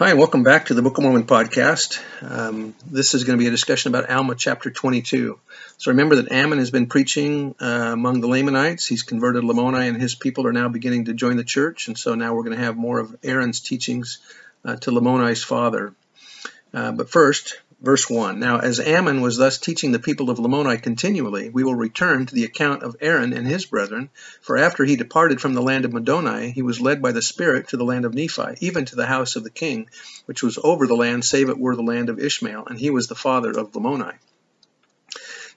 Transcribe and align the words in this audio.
Hi, 0.00 0.08
and 0.08 0.18
welcome 0.18 0.42
back 0.42 0.64
to 0.64 0.72
the 0.72 0.80
Book 0.80 0.96
of 0.96 1.04
Mormon 1.04 1.26
podcast. 1.26 2.00
Um, 2.22 2.74
this 2.90 3.12
is 3.12 3.24
going 3.24 3.38
to 3.38 3.42
be 3.42 3.48
a 3.48 3.50
discussion 3.50 3.94
about 3.94 4.08
Alma 4.08 4.34
chapter 4.34 4.70
22. 4.70 5.38
So 5.76 5.90
remember 5.90 6.16
that 6.16 6.32
Ammon 6.32 6.58
has 6.58 6.70
been 6.70 6.86
preaching 6.86 7.54
uh, 7.60 7.90
among 7.92 8.22
the 8.22 8.26
Lamanites. 8.26 8.86
He's 8.86 9.02
converted 9.02 9.44
Lamoni, 9.44 9.86
and 9.90 10.00
his 10.00 10.14
people 10.14 10.46
are 10.46 10.54
now 10.54 10.70
beginning 10.70 11.04
to 11.04 11.12
join 11.12 11.36
the 11.36 11.44
church. 11.44 11.86
And 11.88 11.98
so 11.98 12.14
now 12.14 12.32
we're 12.32 12.44
going 12.44 12.56
to 12.56 12.64
have 12.64 12.78
more 12.78 12.98
of 12.98 13.14
Aaron's 13.22 13.60
teachings 13.60 14.20
uh, 14.64 14.76
to 14.76 14.90
Lamoni's 14.90 15.44
father. 15.44 15.92
Uh, 16.72 16.92
but 16.92 17.10
first, 17.10 17.60
Verse 17.82 18.10
1 18.10 18.38
Now, 18.38 18.58
as 18.58 18.78
Ammon 18.78 19.22
was 19.22 19.38
thus 19.38 19.56
teaching 19.56 19.90
the 19.90 19.98
people 19.98 20.28
of 20.28 20.38
Lamoni 20.38 20.76
continually, 20.82 21.48
we 21.48 21.64
will 21.64 21.74
return 21.74 22.26
to 22.26 22.34
the 22.34 22.44
account 22.44 22.82
of 22.82 22.94
Aaron 23.00 23.32
and 23.32 23.46
his 23.46 23.64
brethren. 23.64 24.10
For 24.42 24.58
after 24.58 24.84
he 24.84 24.96
departed 24.96 25.40
from 25.40 25.54
the 25.54 25.62
land 25.62 25.86
of 25.86 25.92
Middoni, 25.92 26.52
he 26.52 26.60
was 26.60 26.82
led 26.82 27.00
by 27.00 27.12
the 27.12 27.22
Spirit 27.22 27.68
to 27.68 27.78
the 27.78 27.84
land 27.84 28.04
of 28.04 28.12
Nephi, 28.12 28.56
even 28.60 28.84
to 28.84 28.96
the 28.96 29.06
house 29.06 29.34
of 29.34 29.44
the 29.44 29.50
king, 29.50 29.88
which 30.26 30.42
was 30.42 30.58
over 30.62 30.86
the 30.86 30.94
land, 30.94 31.24
save 31.24 31.48
it 31.48 31.58
were 31.58 31.74
the 31.74 31.82
land 31.82 32.10
of 32.10 32.18
Ishmael, 32.18 32.64
and 32.66 32.78
he 32.78 32.90
was 32.90 33.06
the 33.06 33.14
father 33.14 33.50
of 33.50 33.72
Lamoni. 33.72 34.12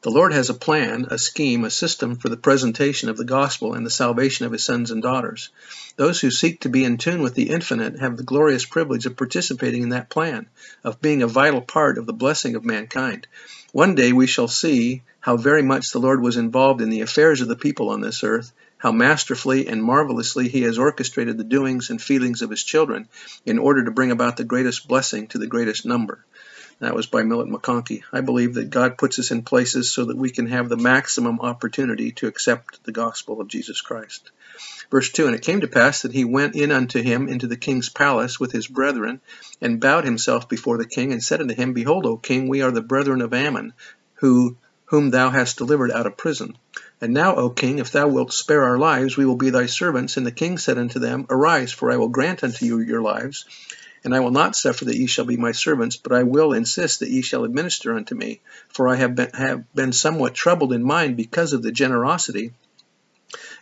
The 0.04 0.12
Lord 0.12 0.34
has 0.34 0.50
a 0.50 0.54
plan, 0.54 1.08
a 1.12 1.18
scheme, 1.18 1.64
a 1.64 1.70
system 1.70 2.18
for 2.18 2.28
the 2.28 2.36
presentation 2.36 3.08
of 3.08 3.16
the 3.16 3.24
gospel 3.24 3.74
and 3.74 3.86
the 3.86 3.90
salvation 3.90 4.46
of 4.46 4.52
his 4.52 4.62
sons 4.66 4.92
and 4.92 5.02
daughters. 5.02 5.50
Those 5.96 6.20
who 6.20 6.30
seek 6.30 6.60
to 6.60 6.70
be 6.70 6.84
in 6.84 6.98
tune 6.98 7.22
with 7.22 7.36
the 7.36 7.50
infinite 7.50 8.02
have 8.02 8.18
the 8.18 8.24
glorious 8.24 8.66
privilege 8.66 9.06
of 9.06 9.16
participating 9.16 9.82
in 9.82 9.90
that 9.90 10.10
plan, 10.10 10.48
of 10.84 11.02
being 11.02 11.24
a 11.24 11.28
vital 11.28 11.62
part 11.62 11.98
of 11.98 12.06
the 12.06 12.12
blessing 12.12 12.56
of 12.56 12.66
mankind. 12.66 13.28
One 13.72 13.96
day 13.96 14.12
we 14.12 14.28
shall 14.28 14.50
see 14.50 15.04
how 15.22 15.38
very 15.38 15.62
much 15.62 15.92
the 15.92 16.00
Lord 16.00 16.22
was 16.22 16.36
involved 16.36 16.82
in 16.82 16.90
the 16.90 17.00
affairs 17.00 17.40
of 17.40 17.48
the 17.48 17.56
people 17.56 17.88
on 17.88 18.02
this 18.02 18.26
earth, 18.26 18.52
how 18.80 18.92
masterfully 18.92 19.70
and 19.70 19.82
marvelously 19.82 20.50
he 20.50 20.64
has 20.64 20.78
orchestrated 20.78 21.38
the 21.38 21.46
doings 21.46 21.90
and 21.90 22.02
feelings 22.02 22.42
of 22.42 22.50
his 22.50 22.66
children 22.66 23.08
in 23.46 23.58
order 23.58 23.86
to 23.86 23.92
bring 23.92 24.12
about 24.12 24.36
the 24.36 24.44
greatest 24.44 24.86
blessing 24.86 25.28
to 25.28 25.38
the 25.38 25.48
greatest 25.48 25.86
number. 25.86 26.26
That 26.84 26.96
was 26.96 27.08
by 27.08 27.24
Millet 27.24 27.48
McConkie. 27.48 28.04
I 28.12 28.20
believe 28.20 28.56
that 28.56 28.70
God 28.70 28.98
puts 28.98 29.18
us 29.18 29.32
in 29.32 29.44
places 29.44 29.92
so 29.92 30.06
that 30.06 30.18
we 30.18 30.30
can 30.30 30.48
have 30.48 30.68
the 30.68 30.78
maximum 30.78 31.40
opportunity 31.40 32.12
to 32.14 32.28
accept 32.28 32.84
the 32.84 32.92
gospel 32.92 33.40
of 33.40 33.48
Jesus 33.48 33.80
Christ. 33.80 34.32
Verse 34.92 35.10
2 35.12 35.28
And 35.28 35.36
it 35.36 35.42
came 35.44 35.62
to 35.62 35.68
pass 35.68 36.02
that 36.02 36.12
he 36.12 36.26
went 36.26 36.56
in 36.56 36.72
unto 36.72 37.02
him 37.02 37.30
into 37.30 37.48
the 37.48 37.56
king's 37.58 37.88
palace 37.88 38.40
with 38.40 38.52
his 38.52 38.68
brethren, 38.68 39.22
and 39.62 39.80
bowed 39.80 40.04
himself 40.04 40.50
before 40.50 40.78
the 40.78 40.86
king, 40.86 41.14
and 41.14 41.24
said 41.24 41.40
unto 41.40 41.56
him, 41.56 41.72
Behold, 41.72 42.06
O 42.06 42.18
king, 42.18 42.50
we 42.50 42.62
are 42.62 42.72
the 42.72 42.82
brethren 42.82 43.22
of 43.22 43.34
Ammon, 43.34 43.74
who 44.16 44.58
whom 44.86 45.10
thou 45.10 45.30
hast 45.30 45.58
delivered 45.58 45.92
out 45.92 46.06
of 46.06 46.18
prison. 46.18 46.56
And 47.02 47.14
now, 47.14 47.36
O 47.36 47.50
king, 47.50 47.80
if 47.80 47.92
thou 47.92 48.08
wilt 48.08 48.32
spare 48.32 48.64
our 48.64 48.78
lives, 48.78 49.18
we 49.18 49.26
will 49.26 49.38
be 49.38 49.50
thy 49.50 49.66
servants. 49.66 50.18
And 50.18 50.26
the 50.26 50.32
king 50.32 50.58
said 50.58 50.78
unto 50.78 51.00
them, 51.00 51.26
Arise, 51.30 51.72
for 51.72 51.92
I 51.92 51.98
will 51.98 52.10
grant 52.10 52.44
unto 52.44 52.66
you 52.66 52.80
your 52.80 53.02
lives, 53.02 53.46
and 54.04 54.14
I 54.14 54.20
will 54.20 54.32
not 54.32 54.56
suffer 54.56 54.86
that 54.86 54.98
ye 54.98 55.08
shall 55.08 55.26
be 55.26 55.38
my 55.38 55.52
servants, 55.52 55.96
but 55.96 56.12
I 56.12 56.24
will 56.24 56.54
insist 56.54 57.00
that 57.00 57.10
ye 57.10 57.22
shall 57.22 57.44
administer 57.44 57.96
unto 57.96 58.16
me. 58.16 58.42
For 58.70 58.88
I 58.88 58.96
have 58.96 59.16
been, 59.16 59.30
have 59.34 59.74
been 59.74 59.94
somewhat 59.94 60.34
troubled 60.34 60.74
in 60.74 60.84
mind 60.84 61.18
because 61.18 61.54
of 61.54 61.64
the 61.64 61.72
generosity 61.72 62.52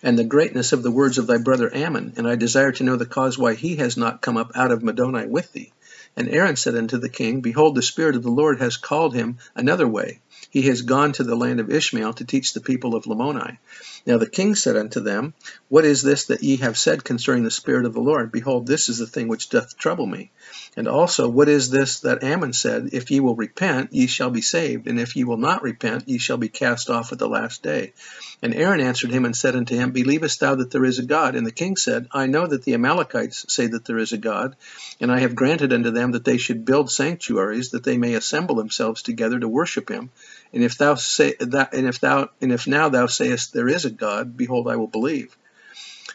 and 0.03 0.17
the 0.17 0.23
greatness 0.23 0.73
of 0.73 0.83
the 0.83 0.91
words 0.91 1.17
of 1.17 1.27
thy 1.27 1.37
brother 1.37 1.73
Ammon, 1.73 2.13
and 2.17 2.27
I 2.27 2.35
desire 2.35 2.71
to 2.73 2.83
know 2.83 2.95
the 2.95 3.05
cause 3.05 3.37
why 3.37 3.53
he 3.53 3.75
has 3.77 3.97
not 3.97 4.21
come 4.21 4.37
up 4.37 4.51
out 4.55 4.71
of 4.71 4.81
Middoni 4.81 5.27
with 5.27 5.51
thee. 5.53 5.71
And 6.17 6.27
Aaron 6.27 6.55
said 6.55 6.75
unto 6.75 6.97
the 6.97 7.09
king, 7.09 7.41
Behold, 7.41 7.75
the 7.75 7.81
Spirit 7.81 8.15
of 8.15 8.23
the 8.23 8.31
Lord 8.31 8.59
has 8.59 8.77
called 8.77 9.13
him 9.13 9.37
another 9.55 9.87
way. 9.87 10.19
He 10.49 10.63
has 10.63 10.81
gone 10.81 11.13
to 11.13 11.23
the 11.23 11.35
land 11.35 11.61
of 11.61 11.71
Ishmael 11.71 12.13
to 12.13 12.25
teach 12.25 12.53
the 12.53 12.59
people 12.59 12.93
of 12.93 13.05
Lamoni. 13.05 13.57
Now 14.05 14.17
the 14.17 14.29
king 14.29 14.55
said 14.55 14.75
unto 14.75 14.99
them, 14.99 15.33
What 15.69 15.85
is 15.85 16.01
this 16.01 16.25
that 16.25 16.43
ye 16.43 16.57
have 16.57 16.77
said 16.77 17.03
concerning 17.03 17.43
the 17.43 17.51
Spirit 17.51 17.85
of 17.85 17.93
the 17.93 18.01
Lord? 18.01 18.31
Behold, 18.31 18.67
this 18.67 18.89
is 18.89 18.97
the 18.97 19.07
thing 19.07 19.27
which 19.27 19.49
doth 19.49 19.77
trouble 19.77 20.07
me. 20.07 20.31
And 20.75 20.87
also, 20.87 21.29
what 21.29 21.49
is 21.49 21.69
this 21.69 22.01
that 22.01 22.23
Ammon 22.23 22.53
said, 22.53 22.89
If 22.91 23.11
ye 23.11 23.19
will 23.19 23.35
repent, 23.35 23.93
ye 23.93 24.07
shall 24.07 24.29
be 24.29 24.41
saved, 24.41 24.87
and 24.87 24.99
if 24.99 25.15
ye 25.15 25.23
will 25.23 25.37
not 25.37 25.63
repent, 25.63 26.09
ye 26.09 26.17
shall 26.17 26.37
be 26.37 26.49
cast 26.49 26.89
off 26.89 27.11
at 27.11 27.19
the 27.19 27.29
last 27.29 27.61
day. 27.61 27.93
And 28.41 28.55
Aaron 28.55 28.81
answered 28.81 29.11
him 29.11 29.25
and 29.25 29.35
said 29.35 29.55
unto 29.55 29.75
him, 29.75 29.91
Believest 29.91 30.39
thou 30.39 30.55
that 30.55 30.71
there 30.71 30.85
is 30.85 30.97
a 30.97 31.05
God? 31.05 31.35
And 31.35 31.45
the 31.45 31.51
king 31.51 31.77
said, 31.77 32.07
I 32.11 32.25
know 32.25 32.47
that 32.47 32.63
the 32.63 32.73
Amalekites 32.73 33.45
say 33.53 33.67
that 33.67 33.85
there 33.85 33.99
is 33.99 34.13
a 34.13 34.17
God, 34.17 34.55
and 34.99 35.11
I 35.11 35.19
have 35.19 35.35
granted 35.35 35.71
unto 35.71 35.91
them 35.91 36.11
that 36.11 36.25
they 36.25 36.37
should 36.37 36.65
build 36.65 36.91
sanctuaries, 36.91 37.69
that 37.69 37.83
they 37.83 37.97
may 37.97 38.15
assemble 38.15 38.55
themselves 38.55 39.01
together 39.01 39.39
to 39.39 39.47
worship 39.47 39.89
him. 39.89 40.09
And 40.53 40.63
if 40.63 40.77
thou 40.77 40.95
say 40.95 41.35
that, 41.39 41.73
and 41.73 41.87
if 41.87 41.99
thou, 41.99 42.29
and 42.41 42.51
if 42.51 42.67
now 42.67 42.89
thou 42.89 43.07
sayest 43.07 43.53
there 43.53 43.69
is 43.69 43.85
a 43.85 43.89
God, 43.89 44.35
behold, 44.35 44.67
I 44.67 44.75
will 44.75 44.87
believe. 44.87 45.35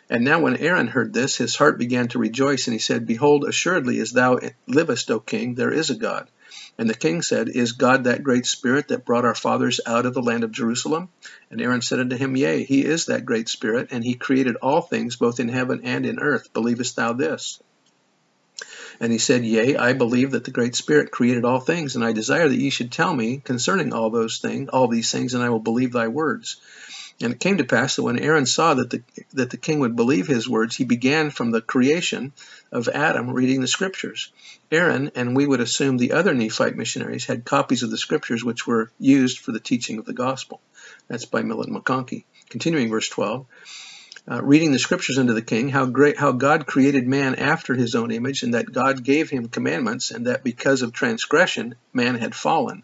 And 0.08 0.24
now 0.24 0.40
when 0.40 0.56
Aaron 0.56 0.86
heard 0.86 1.12
this, 1.12 1.36
his 1.36 1.56
heart 1.56 1.78
began 1.78 2.08
to 2.08 2.18
rejoice, 2.18 2.66
and 2.66 2.74
he 2.74 2.78
said, 2.78 3.06
Behold, 3.06 3.44
assuredly 3.44 3.98
as 4.00 4.12
thou 4.12 4.38
livest, 4.66 5.10
O 5.10 5.20
king, 5.20 5.54
there 5.54 5.72
is 5.72 5.90
a 5.90 5.96
God. 5.96 6.28
And 6.78 6.88
the 6.88 6.94
king 6.94 7.22
said, 7.22 7.48
Is 7.48 7.72
God 7.72 8.04
that 8.04 8.22
great 8.22 8.46
spirit 8.46 8.88
that 8.88 9.04
brought 9.04 9.24
our 9.24 9.34
fathers 9.34 9.80
out 9.86 10.06
of 10.06 10.14
the 10.14 10.22
land 10.22 10.44
of 10.44 10.52
Jerusalem? 10.52 11.08
And 11.50 11.60
Aaron 11.60 11.82
said 11.82 12.00
unto 12.00 12.16
him, 12.16 12.36
Yea, 12.36 12.64
he 12.64 12.84
is 12.84 13.06
that 13.06 13.24
great 13.24 13.48
spirit, 13.48 13.88
and 13.90 14.04
he 14.04 14.14
created 14.14 14.56
all 14.56 14.82
things 14.82 15.16
both 15.16 15.40
in 15.40 15.48
heaven 15.48 15.80
and 15.84 16.04
in 16.04 16.20
earth. 16.20 16.52
Believest 16.52 16.96
thou 16.96 17.14
this? 17.14 17.60
And 19.00 19.12
he 19.12 19.18
said, 19.18 19.44
Yea, 19.44 19.76
I 19.76 19.92
believe 19.92 20.30
that 20.30 20.44
the 20.44 20.50
Great 20.50 20.74
Spirit 20.74 21.10
created 21.10 21.44
all 21.44 21.60
things, 21.60 21.96
and 21.96 22.04
I 22.04 22.12
desire 22.12 22.48
that 22.48 22.58
ye 22.58 22.70
should 22.70 22.92
tell 22.92 23.14
me 23.14 23.42
concerning 23.44 23.92
all 23.92 24.10
those 24.10 24.38
things, 24.38 24.68
all 24.70 24.88
these 24.88 25.10
things, 25.10 25.34
and 25.34 25.42
I 25.42 25.50
will 25.50 25.60
believe 25.60 25.92
thy 25.92 26.08
words. 26.08 26.56
And 27.20 27.32
it 27.32 27.40
came 27.40 27.58
to 27.58 27.64
pass 27.64 27.96
that 27.96 28.02
when 28.02 28.18
Aaron 28.18 28.44
saw 28.44 28.74
that 28.74 28.90
the 28.90 29.02
that 29.32 29.48
the 29.48 29.56
king 29.56 29.80
would 29.80 29.96
believe 29.96 30.26
his 30.26 30.48
words, 30.48 30.76
he 30.76 30.84
began 30.84 31.30
from 31.30 31.50
the 31.50 31.62
creation 31.62 32.32
of 32.70 32.88
Adam 32.88 33.30
reading 33.30 33.62
the 33.62 33.66
scriptures. 33.66 34.30
Aaron, 34.70 35.10
and 35.14 35.34
we 35.34 35.46
would 35.46 35.60
assume 35.60 35.96
the 35.96 36.12
other 36.12 36.34
Nephite 36.34 36.76
missionaries, 36.76 37.24
had 37.24 37.44
copies 37.44 37.82
of 37.82 37.90
the 37.90 37.96
scriptures 37.96 38.44
which 38.44 38.66
were 38.66 38.90
used 38.98 39.38
for 39.38 39.52
the 39.52 39.60
teaching 39.60 39.98
of 39.98 40.04
the 40.04 40.12
gospel. 40.12 40.60
That's 41.08 41.24
by 41.24 41.42
Millet 41.42 41.70
McConkie. 41.70 42.24
Continuing 42.50 42.90
verse 42.90 43.08
12 43.08 43.46
uh, 44.28 44.42
reading 44.42 44.72
the 44.72 44.78
scriptures 44.78 45.18
unto 45.18 45.34
the 45.34 45.42
king, 45.42 45.68
how 45.68 45.86
great, 45.86 46.18
how 46.18 46.32
God 46.32 46.66
created 46.66 47.06
man 47.06 47.36
after 47.36 47.74
his 47.74 47.94
own 47.94 48.10
image, 48.10 48.42
and 48.42 48.54
that 48.54 48.72
God 48.72 49.04
gave 49.04 49.30
him 49.30 49.48
commandments, 49.48 50.10
and 50.10 50.26
that 50.26 50.42
because 50.42 50.82
of 50.82 50.92
transgression 50.92 51.76
man 51.92 52.16
had 52.16 52.34
fallen. 52.34 52.82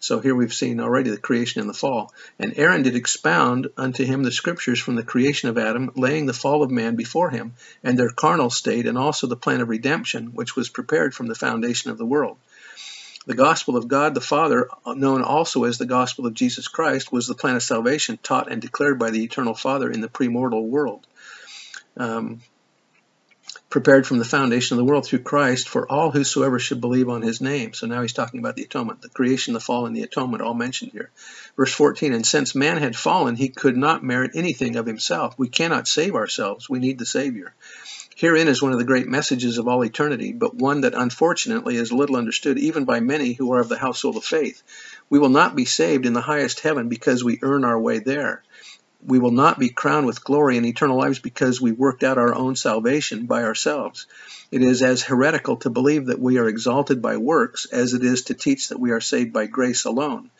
So 0.00 0.20
here 0.20 0.34
we've 0.34 0.52
seen 0.52 0.80
already 0.80 1.08
the 1.08 1.16
creation 1.16 1.62
and 1.62 1.70
the 1.70 1.74
fall. 1.74 2.12
And 2.38 2.52
Aaron 2.58 2.82
did 2.82 2.94
expound 2.94 3.68
unto 3.78 4.04
him 4.04 4.22
the 4.22 4.30
scriptures 4.30 4.78
from 4.78 4.96
the 4.96 5.02
creation 5.02 5.48
of 5.48 5.56
Adam, 5.56 5.92
laying 5.96 6.26
the 6.26 6.34
fall 6.34 6.62
of 6.62 6.70
man 6.70 6.94
before 6.94 7.30
him, 7.30 7.54
and 7.82 7.98
their 7.98 8.10
carnal 8.10 8.50
state, 8.50 8.86
and 8.86 8.98
also 8.98 9.26
the 9.26 9.36
plan 9.36 9.62
of 9.62 9.70
redemption, 9.70 10.34
which 10.34 10.54
was 10.54 10.68
prepared 10.68 11.14
from 11.14 11.28
the 11.28 11.34
foundation 11.34 11.90
of 11.90 11.96
the 11.96 12.04
world. 12.04 12.36
The 13.26 13.34
gospel 13.34 13.76
of 13.76 13.88
God 13.88 14.14
the 14.14 14.20
Father, 14.20 14.68
known 14.86 15.22
also 15.22 15.64
as 15.64 15.78
the 15.78 15.86
gospel 15.86 16.26
of 16.26 16.34
Jesus 16.34 16.68
Christ, 16.68 17.10
was 17.10 17.26
the 17.26 17.34
plan 17.34 17.56
of 17.56 17.62
salvation 17.62 18.18
taught 18.22 18.50
and 18.50 18.60
declared 18.60 18.98
by 18.98 19.10
the 19.10 19.24
eternal 19.24 19.54
Father 19.54 19.90
in 19.90 20.00
the 20.00 20.08
premortal 20.08 20.66
world. 20.66 21.06
Um, 21.96 22.42
prepared 23.74 24.06
from 24.06 24.18
the 24.18 24.24
foundation 24.24 24.74
of 24.74 24.78
the 24.78 24.84
world 24.84 25.04
through 25.04 25.18
Christ 25.18 25.68
for 25.68 25.90
all 25.90 26.12
whosoever 26.12 26.60
should 26.60 26.80
believe 26.80 27.08
on 27.08 27.22
his 27.22 27.40
name. 27.40 27.72
So 27.72 27.88
now 27.88 28.02
he's 28.02 28.12
talking 28.12 28.38
about 28.38 28.54
the 28.54 28.62
atonement, 28.62 29.02
the 29.02 29.08
creation, 29.08 29.52
the 29.52 29.58
fall, 29.58 29.86
and 29.86 29.96
the 29.96 30.04
atonement 30.04 30.44
all 30.44 30.54
mentioned 30.54 30.92
here. 30.92 31.10
Verse 31.56 31.72
14, 31.72 32.12
and 32.12 32.24
since 32.24 32.54
man 32.54 32.76
had 32.76 32.94
fallen, 32.94 33.34
he 33.34 33.48
could 33.48 33.76
not 33.76 34.04
merit 34.04 34.30
anything 34.34 34.76
of 34.76 34.86
himself. 34.86 35.34
We 35.38 35.48
cannot 35.48 35.88
save 35.88 36.14
ourselves. 36.14 36.70
We 36.70 36.78
need 36.78 37.00
the 37.00 37.04
Savior. 37.04 37.52
Herein 38.16 38.46
is 38.46 38.62
one 38.62 38.72
of 38.72 38.78
the 38.78 38.84
great 38.84 39.08
messages 39.08 39.58
of 39.58 39.66
all 39.66 39.82
eternity, 39.84 40.32
but 40.32 40.54
one 40.54 40.82
that 40.82 40.94
unfortunately 40.94 41.74
is 41.76 41.92
little 41.92 42.16
understood 42.16 42.58
even 42.58 42.84
by 42.84 43.00
many 43.00 43.32
who 43.32 43.52
are 43.52 43.60
of 43.60 43.68
the 43.68 43.78
household 43.78 44.16
of 44.16 44.24
faith. 44.24 44.62
We 45.10 45.18
will 45.18 45.30
not 45.30 45.56
be 45.56 45.64
saved 45.64 46.06
in 46.06 46.12
the 46.12 46.20
highest 46.20 46.60
heaven 46.60 46.88
because 46.88 47.24
we 47.24 47.40
earn 47.42 47.64
our 47.64 47.78
way 47.78 47.98
there. 47.98 48.44
We 49.04 49.18
will 49.18 49.32
not 49.32 49.58
be 49.58 49.68
crowned 49.68 50.06
with 50.06 50.24
glory 50.24 50.56
in 50.56 50.64
eternal 50.64 50.96
lives 50.96 51.18
because 51.18 51.60
we 51.60 51.72
worked 51.72 52.04
out 52.04 52.16
our 52.16 52.34
own 52.34 52.54
salvation 52.54 53.26
by 53.26 53.42
ourselves. 53.42 54.06
It 54.50 54.62
is 54.62 54.82
as 54.82 55.02
heretical 55.02 55.56
to 55.58 55.70
believe 55.70 56.06
that 56.06 56.20
we 56.20 56.38
are 56.38 56.48
exalted 56.48 57.02
by 57.02 57.16
works 57.16 57.66
as 57.66 57.94
it 57.94 58.04
is 58.04 58.22
to 58.22 58.34
teach 58.34 58.68
that 58.68 58.80
we 58.80 58.92
are 58.92 59.00
saved 59.00 59.32
by 59.32 59.46
grace 59.46 59.84
alone. 59.84 60.30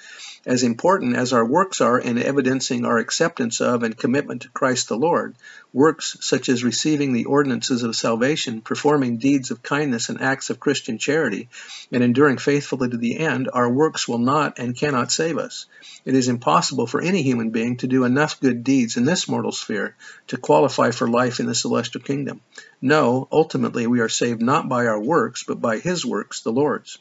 As 0.46 0.62
important 0.62 1.16
as 1.16 1.32
our 1.32 1.44
works 1.44 1.80
are 1.80 1.98
in 1.98 2.18
evidencing 2.18 2.84
our 2.84 2.98
acceptance 2.98 3.62
of 3.62 3.82
and 3.82 3.96
commitment 3.96 4.42
to 4.42 4.50
Christ 4.50 4.88
the 4.88 4.96
Lord, 4.96 5.36
works 5.72 6.18
such 6.20 6.50
as 6.50 6.62
receiving 6.62 7.14
the 7.14 7.24
ordinances 7.24 7.82
of 7.82 7.96
salvation, 7.96 8.60
performing 8.60 9.16
deeds 9.16 9.50
of 9.50 9.62
kindness 9.62 10.10
and 10.10 10.20
acts 10.20 10.50
of 10.50 10.60
Christian 10.60 10.98
charity, 10.98 11.48
and 11.90 12.04
enduring 12.04 12.36
faithfully 12.36 12.90
to 12.90 12.98
the 12.98 13.18
end, 13.18 13.48
our 13.54 13.70
works 13.70 14.06
will 14.06 14.18
not 14.18 14.58
and 14.58 14.76
cannot 14.76 15.10
save 15.10 15.38
us. 15.38 15.64
It 16.04 16.14
is 16.14 16.28
impossible 16.28 16.86
for 16.86 17.00
any 17.00 17.22
human 17.22 17.48
being 17.48 17.78
to 17.78 17.86
do 17.86 18.04
enough 18.04 18.38
good 18.38 18.62
deeds 18.62 18.98
in 18.98 19.06
this 19.06 19.26
mortal 19.26 19.52
sphere 19.52 19.96
to 20.26 20.36
qualify 20.36 20.90
for 20.90 21.08
life 21.08 21.40
in 21.40 21.46
the 21.46 21.54
celestial 21.54 22.02
kingdom. 22.02 22.42
No, 22.82 23.28
ultimately 23.32 23.86
we 23.86 24.00
are 24.00 24.10
saved 24.10 24.42
not 24.42 24.68
by 24.68 24.88
our 24.88 25.00
works, 25.00 25.42
but 25.42 25.62
by 25.62 25.78
his 25.78 26.04
works, 26.04 26.42
the 26.42 26.52
Lord's. 26.52 26.98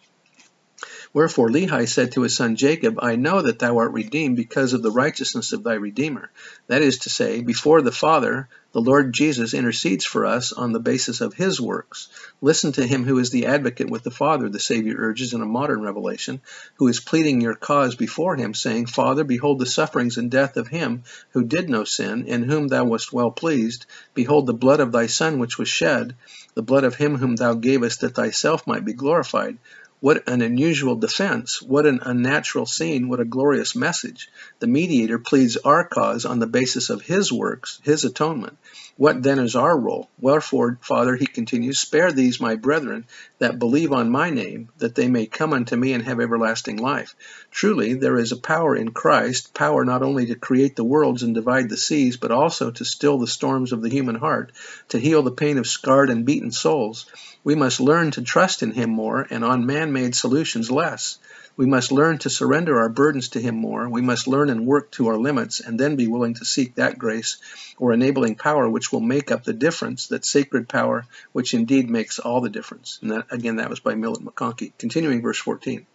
Wherefore 1.14 1.50
Lehi 1.50 1.88
said 1.88 2.12
to 2.14 2.22
his 2.22 2.36
son 2.36 2.56
Jacob, 2.56 2.98
I 3.02 3.16
know 3.16 3.42
that 3.42 3.60
thou 3.60 3.78
art 3.78 3.94
redeemed 3.94 4.36
because 4.36 4.74
of 4.74 4.82
the 4.82 4.92
righteousness 4.92 5.54
of 5.54 5.64
thy 5.64 5.76
Redeemer. 5.76 6.30
That 6.68 6.82
is 6.82 7.00
to 7.00 7.10
say, 7.10 7.42
before 7.42 7.82
the 7.82 7.92
Father, 7.92 8.50
the 8.72 8.82
Lord 8.82 9.14
Jesus 9.14 9.54
intercedes 9.54 10.04
for 10.04 10.26
us 10.26 10.52
on 10.52 10.72
the 10.72 10.80
basis 10.80 11.22
of 11.22 11.36
his 11.36 11.62
works. 11.62 12.10
Listen 12.42 12.72
to 12.72 12.88
him 12.88 13.04
who 13.04 13.20
is 13.20 13.30
the 13.30 13.46
advocate 13.46 13.90
with 13.90 14.02
the 14.02 14.10
Father, 14.10 14.50
the 14.50 14.60
Savior 14.60 14.96
urges 14.98 15.34
in 15.34 15.42
a 15.42 15.46
modern 15.46 15.82
revelation, 15.82 16.42
who 16.76 16.88
is 16.88 17.00
pleading 17.00 17.40
your 17.40 17.54
cause 17.54 17.96
before 17.96 18.36
him, 18.36 18.56
saying, 18.56 18.88
Father, 18.88 19.24
behold 19.24 19.60
the 19.60 19.68
sufferings 19.68 20.18
and 20.18 20.32
death 20.32 20.58
of 20.58 20.68
him 20.68 21.04
who 21.34 21.44
did 21.44 21.70
no 21.70 21.84
sin, 21.84 22.26
in 22.26 22.44
whom 22.44 22.68
thou 22.68 22.84
wast 22.86 23.14
well 23.14 23.30
pleased. 23.30 23.86
Behold 24.16 24.48
the 24.48 24.54
blood 24.54 24.80
of 24.80 24.92
thy 24.92 25.06
Son 25.06 25.38
which 25.38 25.60
was 25.60 25.70
shed, 25.70 26.16
the 26.56 26.64
blood 26.64 26.84
of 26.84 26.96
him 26.96 27.18
whom 27.18 27.36
thou 27.36 27.54
gavest 27.54 28.02
that 28.02 28.16
thyself 28.16 28.66
might 28.66 28.86
be 28.86 28.94
glorified. 28.94 29.58
What 30.04 30.28
an 30.28 30.42
unusual 30.42 30.96
defense, 30.96 31.62
what 31.62 31.86
an 31.86 32.02
unnatural 32.04 32.66
scene, 32.66 33.08
what 33.08 33.22
a 33.22 33.24
glorious 33.24 33.74
message. 33.74 34.30
The 34.60 34.68
mediator 34.68 35.18
pleads 35.18 35.56
our 35.56 35.88
cause 35.88 36.26
on 36.26 36.40
the 36.40 36.46
basis 36.46 36.90
of 36.90 37.04
his 37.04 37.32
works, 37.32 37.80
his 37.84 38.04
atonement. 38.04 38.58
What 38.96 39.24
then 39.24 39.40
is 39.40 39.56
our 39.56 39.76
role? 39.76 40.08
Wherefore, 40.20 40.78
Father, 40.82 41.16
he 41.16 41.26
continues, 41.26 41.80
spare 41.80 42.12
these 42.12 42.40
my 42.40 42.56
brethren 42.56 43.06
that 43.40 43.58
believe 43.58 43.92
on 43.92 44.12
my 44.12 44.30
name, 44.30 44.70
that 44.78 44.94
they 44.94 45.08
may 45.08 45.26
come 45.26 45.52
unto 45.52 45.76
me 45.76 45.94
and 45.94 46.04
have 46.04 46.20
everlasting 46.20 46.78
life. 46.78 47.16
Truly, 47.50 47.96
there 47.96 48.18
is 48.18 48.32
a 48.32 48.38
power 48.38 48.76
in 48.76 48.92
Christ, 48.92 49.56
power 49.56 49.84
not 49.84 50.04
only 50.04 50.28
to 50.28 50.36
create 50.36 50.76
the 50.76 50.84
worlds 50.84 51.24
and 51.24 51.34
divide 51.34 51.70
the 51.70 51.78
seas, 51.78 52.18
but 52.18 52.32
also 52.32 52.70
to 52.70 52.86
still 52.86 53.18
the 53.18 53.26
storms 53.26 53.72
of 53.72 53.82
the 53.82 53.90
human 53.90 54.16
heart, 54.16 54.52
to 54.90 55.00
heal 55.00 55.24
the 55.24 55.32
pain 55.32 55.58
of 55.58 55.66
scarred 55.66 56.12
and 56.12 56.24
beaten 56.24 56.52
souls. 56.52 57.08
We 57.44 57.56
must 57.56 57.80
learn 57.80 58.12
to 58.12 58.22
trust 58.22 58.62
in 58.62 58.74
him 58.74 58.92
more 58.92 59.26
and 59.32 59.44
on 59.44 59.66
man 59.66 59.92
made 59.92 60.14
solutions 60.14 60.70
less. 60.70 61.18
We 61.56 61.68
must 61.68 61.92
learn 61.92 62.18
to 62.20 62.32
surrender 62.32 62.80
our 62.80 62.90
burdens 62.90 63.30
to 63.30 63.40
Him 63.40 63.56
more. 63.56 63.88
We 63.88 64.02
must 64.02 64.28
learn 64.28 64.50
and 64.50 64.66
work 64.66 64.90
to 64.94 65.10
our 65.10 65.18
limits 65.18 65.60
and 65.60 65.80
then 65.80 65.96
be 65.96 66.08
willing 66.08 66.34
to 66.36 66.46
seek 66.46 66.76
that 66.76 66.98
grace 66.98 67.38
or 67.78 67.94
enabling 67.94 68.36
power 68.36 68.68
which 68.68 68.83
will 68.92 69.00
make 69.00 69.32
up 69.32 69.44
the 69.44 69.54
difference, 69.54 70.08
that 70.08 70.26
sacred 70.26 70.68
power 70.68 71.06
which 71.32 71.54
indeed 71.54 71.90
makes 71.90 72.20
all 72.20 72.42
the 72.42 72.50
difference. 72.50 73.00
And 73.02 73.12
that, 73.12 73.26
again, 73.32 73.58
that 73.58 73.70
was 73.70 73.80
by 73.80 73.96
Millet 73.96 74.24
McConkie. 74.24 74.74
Continuing 74.78 75.22
verse 75.22 75.40
14. 75.40 75.86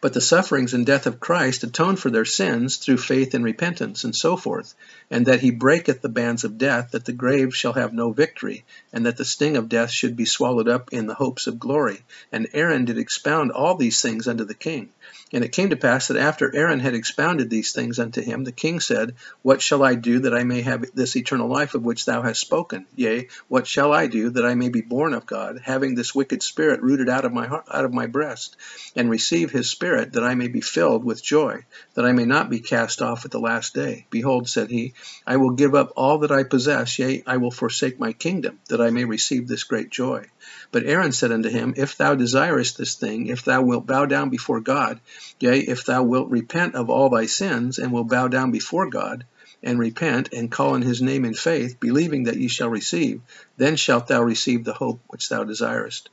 But 0.00 0.14
the 0.14 0.20
sufferings 0.20 0.72
and 0.72 0.86
death 0.86 1.06
of 1.06 1.18
Christ 1.18 1.64
atone 1.64 1.96
for 1.96 2.10
their 2.10 2.24
sins 2.24 2.76
through 2.76 2.98
faith 2.98 3.34
and 3.34 3.44
repentance, 3.44 4.04
and 4.04 4.14
so 4.14 4.36
forth, 4.36 4.74
and 5.10 5.26
that 5.26 5.40
he 5.40 5.50
breaketh 5.50 6.00
the 6.00 6.08
bands 6.08 6.44
of 6.44 6.58
death, 6.58 6.92
that 6.92 7.04
the 7.04 7.12
grave 7.12 7.54
shall 7.54 7.72
have 7.72 7.92
no 7.92 8.12
victory, 8.12 8.64
and 8.92 9.04
that 9.04 9.16
the 9.16 9.24
sting 9.24 9.56
of 9.56 9.68
death 9.68 9.90
should 9.90 10.16
be 10.16 10.24
swallowed 10.24 10.68
up 10.68 10.92
in 10.92 11.06
the 11.06 11.14
hopes 11.14 11.48
of 11.48 11.58
glory. 11.58 12.02
And 12.30 12.48
Aaron 12.54 12.84
did 12.84 12.98
expound 12.98 13.50
all 13.50 13.74
these 13.74 14.00
things 14.00 14.28
unto 14.28 14.44
the 14.44 14.54
king. 14.54 14.90
And 15.30 15.44
it 15.44 15.52
came 15.52 15.70
to 15.70 15.76
pass 15.76 16.08
that 16.08 16.16
after 16.16 16.54
Aaron 16.54 16.80
had 16.80 16.94
expounded 16.94 17.50
these 17.50 17.72
things 17.72 17.98
unto 17.98 18.22
him, 18.22 18.44
the 18.44 18.52
king 18.52 18.80
said, 18.80 19.14
What 19.42 19.60
shall 19.60 19.82
I 19.82 19.94
do 19.94 20.20
that 20.20 20.32
I 20.32 20.42
may 20.42 20.62
have 20.62 20.86
this 20.94 21.16
eternal 21.16 21.48
life 21.48 21.74
of 21.74 21.84
which 21.84 22.06
thou 22.06 22.22
hast 22.22 22.40
spoken? 22.40 22.86
Yea, 22.96 23.28
what 23.46 23.66
shall 23.66 23.92
I 23.92 24.06
do 24.06 24.30
that 24.30 24.46
I 24.46 24.54
may 24.54 24.70
be 24.70 24.80
born 24.80 25.12
of 25.12 25.26
God, 25.26 25.60
having 25.62 25.94
this 25.94 26.14
wicked 26.14 26.42
spirit 26.42 26.80
rooted 26.80 27.10
out 27.10 27.26
of 27.26 27.34
my 27.34 27.46
heart, 27.46 27.66
out 27.70 27.84
of 27.84 27.92
my 27.92 28.06
breast, 28.06 28.56
and 28.96 29.10
receive 29.10 29.50
his 29.50 29.68
spirit, 29.68 30.14
that 30.14 30.24
I 30.24 30.34
may 30.34 30.48
be 30.48 30.62
filled 30.62 31.04
with 31.04 31.22
joy, 31.22 31.66
that 31.92 32.06
I 32.06 32.12
may 32.12 32.24
not 32.24 32.48
be 32.48 32.60
cast 32.60 33.02
off 33.02 33.26
at 33.26 33.30
the 33.30 33.38
last 33.38 33.74
day? 33.74 34.06
Behold, 34.08 34.48
said 34.48 34.70
he, 34.70 34.94
I 35.26 35.36
will 35.36 35.50
give 35.50 35.74
up 35.74 35.92
all 35.94 36.20
that 36.20 36.32
I 36.32 36.44
possess, 36.44 36.98
yea, 36.98 37.22
I 37.26 37.36
will 37.36 37.50
forsake 37.50 38.00
my 38.00 38.14
kingdom, 38.14 38.60
that 38.68 38.80
I 38.80 38.88
may 38.88 39.04
receive 39.04 39.46
this 39.46 39.64
great 39.64 39.90
joy. 39.90 40.24
But 40.72 40.86
Aaron 40.86 41.12
said 41.12 41.32
unto 41.32 41.50
him, 41.50 41.74
If 41.76 41.96
thou 41.96 42.14
desirest 42.14 42.78
this 42.78 42.94
thing, 42.94 43.26
if 43.26 43.44
thou 43.44 43.60
wilt 43.60 43.86
bow 43.86 44.06
down 44.06 44.30
before 44.30 44.60
God, 44.60 45.00
yea, 45.40 45.58
if 45.58 45.84
thou 45.84 46.02
wilt 46.02 46.30
repent 46.30 46.76
of 46.76 46.88
all 46.88 47.10
thy 47.10 47.26
sins, 47.26 47.78
and 47.78 47.92
will 47.92 48.04
bow 48.04 48.28
down 48.28 48.52
before 48.52 48.88
God, 48.88 49.24
and 49.62 49.78
repent, 49.78 50.32
and 50.32 50.50
call 50.50 50.74
on 50.74 50.82
his 50.82 51.02
name 51.02 51.24
in 51.24 51.34
faith, 51.34 51.80
believing 51.80 52.24
that 52.24 52.36
ye 52.36 52.46
shall 52.46 52.70
receive, 52.70 53.20
then 53.56 53.74
shalt 53.74 54.06
thou 54.06 54.22
receive 54.22 54.64
the 54.64 54.74
hope 54.74 55.00
which 55.08 55.28
thou 55.28 55.42
desirest. 55.42 56.08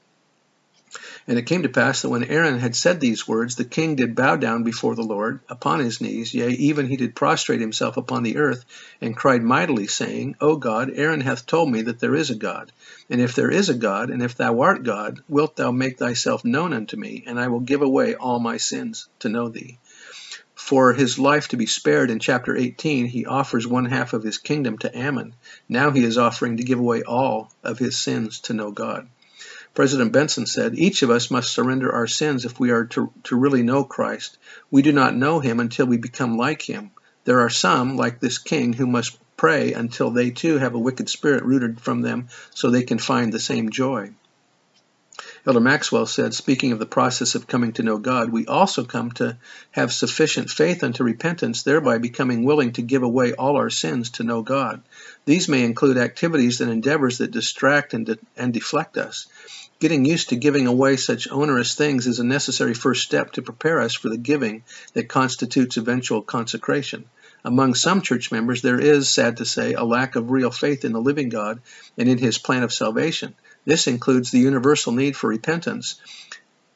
And 1.27 1.37
it 1.37 1.45
came 1.47 1.63
to 1.63 1.69
pass 1.69 2.01
that 2.01 2.09
when 2.09 2.23
Aaron 2.23 2.59
had 2.59 2.75
said 2.75 2.99
these 2.99 3.27
words, 3.27 3.55
the 3.55 3.65
king 3.65 3.95
did 3.95 4.15
bow 4.15 4.35
down 4.35 4.63
before 4.63 4.95
the 4.95 5.03
Lord 5.03 5.39
upon 5.49 5.79
his 5.79 5.99
knees, 5.99 6.33
yea, 6.33 6.49
even 6.49 6.87
he 6.87 6.97
did 6.97 7.15
prostrate 7.15 7.61
himself 7.61 7.97
upon 7.97 8.23
the 8.23 8.37
earth, 8.37 8.65
and 9.01 9.15
cried 9.15 9.43
mightily, 9.43 9.87
saying, 9.87 10.35
O 10.39 10.55
God, 10.55 10.91
Aaron 10.93 11.21
hath 11.21 11.45
told 11.45 11.71
me 11.71 11.81
that 11.83 11.99
there 11.99 12.15
is 12.15 12.29
a 12.29 12.35
God. 12.35 12.71
And 13.09 13.19
if 13.19 13.35
there 13.35 13.51
is 13.51 13.69
a 13.69 13.73
God, 13.73 14.09
and 14.09 14.21
if 14.21 14.35
thou 14.35 14.61
art 14.61 14.83
God, 14.83 15.21
wilt 15.27 15.55
thou 15.55 15.71
make 15.71 15.97
thyself 15.97 16.45
known 16.45 16.73
unto 16.73 16.97
me, 16.97 17.23
and 17.27 17.39
I 17.39 17.47
will 17.47 17.59
give 17.59 17.81
away 17.81 18.15
all 18.15 18.39
my 18.39 18.57
sins 18.57 19.07
to 19.19 19.29
know 19.29 19.49
thee. 19.49 19.79
For 20.55 20.93
his 20.93 21.19
life 21.19 21.49
to 21.49 21.57
be 21.57 21.65
spared 21.65 22.09
in 22.09 22.19
chapter 22.19 22.55
18, 22.55 23.07
he 23.07 23.25
offers 23.25 23.67
one 23.67 23.85
half 23.85 24.13
of 24.13 24.23
his 24.23 24.37
kingdom 24.37 24.77
to 24.79 24.97
Ammon. 24.97 25.35
Now 25.67 25.91
he 25.91 26.03
is 26.03 26.17
offering 26.17 26.57
to 26.57 26.63
give 26.63 26.79
away 26.79 27.03
all 27.03 27.51
of 27.63 27.77
his 27.77 27.99
sins 27.99 28.39
to 28.41 28.53
know 28.53 28.71
God. 28.71 29.07
President 29.75 30.13
Benson 30.13 30.45
said, 30.45 30.79
Each 30.79 31.03
of 31.03 31.09
us 31.09 31.29
must 31.29 31.51
surrender 31.51 31.93
our 31.93 32.07
sins 32.07 32.45
if 32.45 32.59
we 32.59 32.71
are 32.71 32.85
to, 32.85 33.11
to 33.25 33.35
really 33.35 33.61
know 33.61 33.83
Christ. 33.83 34.37
We 34.71 34.81
do 34.81 34.93
not 34.93 35.15
know 35.15 35.41
him 35.41 35.59
until 35.59 35.85
we 35.85 35.97
become 35.97 36.37
like 36.37 36.61
him. 36.61 36.91
There 37.25 37.41
are 37.41 37.49
some, 37.49 37.97
like 37.97 38.21
this 38.21 38.37
king, 38.37 38.71
who 38.71 38.87
must 38.87 39.17
pray 39.35 39.73
until 39.73 40.11
they 40.11 40.31
too 40.31 40.59
have 40.59 40.75
a 40.75 40.79
wicked 40.79 41.09
spirit 41.09 41.43
rooted 41.43 41.81
from 41.81 42.01
them 42.01 42.29
so 42.53 42.69
they 42.69 42.83
can 42.83 42.99
find 42.99 43.33
the 43.33 43.39
same 43.39 43.69
joy. 43.69 44.11
Elder 45.47 45.59
Maxwell 45.59 46.07
said, 46.07 46.33
speaking 46.33 46.71
of 46.71 46.79
the 46.79 46.85
process 46.85 47.35
of 47.35 47.45
coming 47.45 47.73
to 47.73 47.83
know 47.83 47.97
God, 47.97 48.29
we 48.29 48.47
also 48.47 48.83
come 48.83 49.11
to 49.11 49.37
have 49.71 49.93
sufficient 49.93 50.49
faith 50.49 50.83
unto 50.83 51.03
repentance, 51.03 51.63
thereby 51.63 51.99
becoming 51.99 52.43
willing 52.43 52.71
to 52.73 52.81
give 52.81 53.03
away 53.03 53.33
all 53.33 53.55
our 53.55 53.69
sins 53.69 54.09
to 54.11 54.23
know 54.23 54.41
God. 54.41 54.81
These 55.25 55.47
may 55.47 55.63
include 55.63 55.97
activities 55.97 56.61
and 56.61 56.71
endeavors 56.71 57.19
that 57.19 57.31
distract 57.31 57.93
and, 57.93 58.05
de- 58.07 58.17
and 58.35 58.53
deflect 58.53 58.97
us. 58.97 59.27
Getting 59.85 60.05
used 60.05 60.29
to 60.29 60.35
giving 60.35 60.65
away 60.65 60.97
such 60.97 61.29
onerous 61.29 61.75
things 61.75 62.07
is 62.07 62.17
a 62.17 62.23
necessary 62.23 62.73
first 62.73 63.03
step 63.03 63.33
to 63.33 63.43
prepare 63.43 63.79
us 63.79 63.93
for 63.93 64.09
the 64.09 64.17
giving 64.17 64.63
that 64.93 65.07
constitutes 65.07 65.77
eventual 65.77 66.23
consecration. 66.23 67.05
Among 67.43 67.75
some 67.75 68.01
church 68.01 68.31
members, 68.31 68.63
there 68.63 68.79
is, 68.79 69.07
sad 69.07 69.37
to 69.37 69.45
say, 69.45 69.73
a 69.75 69.83
lack 69.83 70.15
of 70.15 70.31
real 70.31 70.49
faith 70.49 70.85
in 70.85 70.91
the 70.91 70.99
living 70.99 71.29
God 71.29 71.61
and 71.99 72.09
in 72.09 72.17
his 72.17 72.39
plan 72.39 72.63
of 72.63 72.73
salvation. 72.73 73.35
This 73.63 73.85
includes 73.85 74.31
the 74.31 74.39
universal 74.39 74.91
need 74.91 75.15
for 75.15 75.27
repentance 75.29 76.01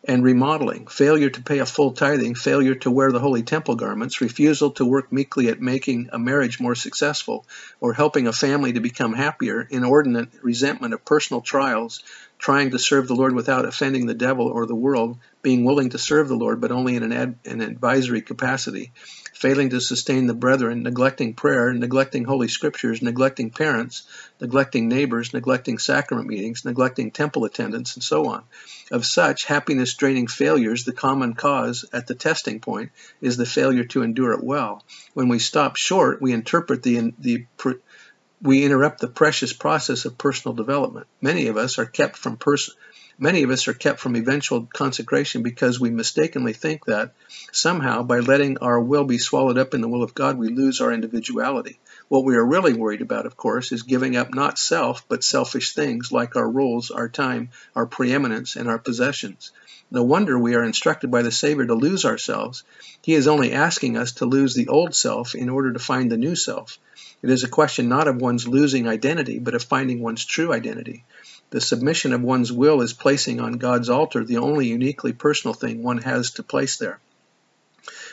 and 0.04 0.24
remodeling, 0.24 0.88
failure 0.88 1.30
to 1.30 1.42
pay 1.42 1.60
a 1.60 1.66
full 1.66 1.92
tithing, 1.92 2.34
failure 2.34 2.76
to 2.76 2.90
wear 2.90 3.12
the 3.12 3.20
holy 3.20 3.44
temple 3.44 3.76
garments, 3.76 4.22
refusal 4.22 4.72
to 4.72 4.86
work 4.86 5.12
meekly 5.12 5.50
at 5.50 5.62
making 5.62 6.10
a 6.14 6.20
marriage 6.20 6.60
more 6.60 6.76
successful 6.76 7.46
or 7.82 7.94
helping 7.94 8.26
a 8.26 8.34
family 8.34 8.74
to 8.74 8.80
become 8.80 9.14
happier, 9.14 9.68
inordinate 9.70 10.30
resentment 10.42 10.94
of 10.94 11.04
personal 11.04 11.42
trials, 11.42 12.02
trying 12.38 12.72
to 12.72 12.80
serve 12.80 13.08
the 13.08 13.16
Lord 13.16 13.36
without 13.36 13.66
offending 13.66 14.06
the 14.06 14.14
devil 14.14 14.48
or 14.48 14.66
the 14.66 14.76
world, 14.76 15.18
being 15.42 15.66
willing 15.66 15.90
to 15.90 15.98
serve 15.98 16.30
the 16.30 16.36
Lord 16.36 16.62
but 16.62 16.72
only 16.72 16.96
in 16.96 17.04
an, 17.04 17.12
ad, 17.12 17.36
an 17.46 17.60
advisory 17.60 18.22
capacity, 18.22 18.94
failing 19.40 19.70
to 19.70 19.80
sustain 19.80 20.28
the 20.28 20.34
brethren, 20.34 20.84
neglecting 20.84 21.34
prayer, 21.34 21.72
neglecting 21.72 22.26
holy 22.26 22.50
scriptures, 22.50 23.02
neglecting 23.02 23.50
parents, 23.50 24.04
neglecting 24.42 24.90
neighbors, 24.90 25.34
neglecting 25.34 25.78
sacrament 25.78 26.28
meetings, 26.28 26.66
neglecting 26.66 27.10
temple 27.10 27.46
attendance, 27.46 27.96
and 27.96 28.04
so 28.04 28.28
on. 28.28 28.44
Of 28.92 29.06
such 29.06 29.46
happiness 29.46 29.94
draining 29.94 30.28
failures, 30.28 30.84
the 30.84 30.92
common 30.92 31.36
cause 31.36 31.86
at 31.94 32.06
the 32.06 32.16
testing 32.16 32.60
point 32.60 32.92
is 33.22 33.38
the 33.38 33.46
failure 33.46 33.86
to 33.86 34.04
endure 34.04 34.34
it 34.34 34.44
well. 34.44 34.84
When 35.14 35.30
we 35.30 35.40
stop 35.40 35.78
short, 35.78 36.22
we 36.22 36.34
interpret 36.34 36.84
the, 36.84 37.14
the 37.18 37.46
we 38.42 38.66
interrupt 38.66 39.00
the 39.00 39.08
precious 39.08 39.54
process 39.54 40.04
of 40.04 40.18
personal 40.18 40.54
development. 40.54 41.08
Many 41.22 41.48
of 41.48 41.56
us 41.56 41.80
are 41.80 41.86
kept 41.86 42.18
from 42.18 42.36
pers- 42.36 42.76
Many 43.22 43.44
of 43.44 43.50
us 43.50 43.68
are 43.68 43.74
kept 43.74 44.00
from 44.00 44.16
eventual 44.16 44.66
consecration 44.74 45.44
because 45.44 45.78
we 45.78 45.90
mistakenly 45.90 46.54
think 46.54 46.86
that 46.86 47.12
somehow 47.52 48.02
by 48.02 48.20
letting 48.20 48.60
our 48.60 48.80
will 48.80 49.04
be 49.04 49.18
swallowed 49.18 49.58
up 49.58 49.74
in 49.74 49.82
the 49.82 49.90
will 49.90 50.04
of 50.04 50.14
God, 50.14 50.38
we 50.38 50.48
lose 50.48 50.80
our 50.80 50.94
individuality. 50.94 51.80
What 52.08 52.24
we 52.24 52.38
are 52.38 52.46
really 52.46 52.72
worried 52.72 53.02
about, 53.02 53.26
of 53.26 53.36
course, 53.36 53.74
is 53.74 53.84
giving 53.84 54.16
up 54.16 54.34
not 54.34 54.58
self, 54.58 55.04
but 55.10 55.26
selfish 55.26 55.74
things 55.74 56.14
like 56.14 56.38
our 56.38 56.50
roles, 56.50 56.92
our 56.92 57.10
time, 57.10 57.50
our 57.76 57.86
preeminence, 57.86 58.56
and 58.56 58.70
our 58.70 58.80
possessions. 58.80 59.52
No 59.92 60.04
wonder 60.04 60.40
we 60.40 60.56
are 60.56 60.64
instructed 60.64 61.12
by 61.12 61.22
the 61.22 61.32
Savior 61.32 61.66
to 61.66 61.76
lose 61.76 62.06
ourselves. 62.06 62.64
He 63.02 63.16
is 63.16 63.28
only 63.28 63.52
asking 63.52 63.98
us 63.98 64.14
to 64.14 64.26
lose 64.28 64.54
the 64.54 64.70
old 64.70 64.96
self 64.96 65.36
in 65.36 65.50
order 65.50 65.74
to 65.74 65.80
find 65.80 66.10
the 66.10 66.16
new 66.16 66.38
self. 66.38 66.80
It 67.22 67.30
is 67.30 67.44
a 67.44 67.50
question 67.50 67.90
not 67.90 68.08
of 68.08 68.22
one's 68.22 68.48
losing 68.48 68.88
identity, 68.88 69.40
but 69.40 69.56
of 69.56 69.64
finding 69.64 70.02
one's 70.02 70.24
true 70.24 70.54
identity. 70.54 71.04
The 71.52 71.62
submission 71.62 72.14
of 72.14 72.22
one's 72.22 72.52
will 72.52 72.82
is 72.82 72.94
placing 72.94 73.40
on 73.40 73.54
God's 73.54 73.90
altar 73.90 74.24
the 74.24 74.38
only 74.38 74.68
uniquely 74.68 75.14
personal 75.14 75.54
thing 75.54 75.82
one 75.82 75.98
has 76.00 76.32
to 76.32 76.44
place 76.44 76.78
there. 76.78 77.00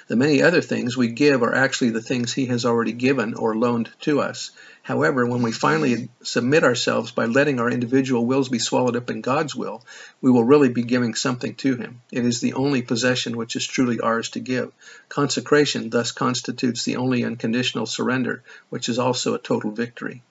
The 0.08 0.16
many 0.16 0.40
other 0.40 0.62
things 0.62 0.96
we 0.96 1.08
give 1.08 1.42
are 1.42 1.54
actually 1.54 1.90
the 1.90 2.00
things 2.00 2.32
He 2.32 2.46
has 2.46 2.64
already 2.64 2.92
given 2.92 3.34
or 3.34 3.56
loaned 3.56 3.90
to 4.02 4.20
us. 4.20 4.52
However, 4.82 5.26
when 5.26 5.42
we 5.42 5.50
finally 5.50 6.08
submit 6.22 6.62
ourselves 6.62 7.10
by 7.10 7.26
letting 7.26 7.58
our 7.58 7.68
individual 7.68 8.24
wills 8.24 8.48
be 8.48 8.60
swallowed 8.60 8.94
up 8.94 9.10
in 9.10 9.20
God's 9.20 9.56
will, 9.56 9.84
we 10.22 10.30
will 10.30 10.44
really 10.44 10.68
be 10.68 10.84
giving 10.84 11.14
something 11.14 11.56
to 11.56 11.74
Him. 11.74 12.00
It 12.12 12.24
is 12.24 12.40
the 12.40 12.54
only 12.54 12.82
possession 12.82 13.36
which 13.36 13.56
is 13.56 13.66
truly 13.66 13.98
ours 13.98 14.30
to 14.30 14.40
give. 14.40 14.72
Consecration 15.08 15.90
thus 15.90 16.12
constitutes 16.12 16.84
the 16.84 16.96
only 16.96 17.24
unconditional 17.24 17.86
surrender, 17.86 18.44
which 18.70 18.88
is 18.88 19.00
also 19.00 19.34
a 19.34 19.38
total 19.38 19.72
victory. 19.72 20.22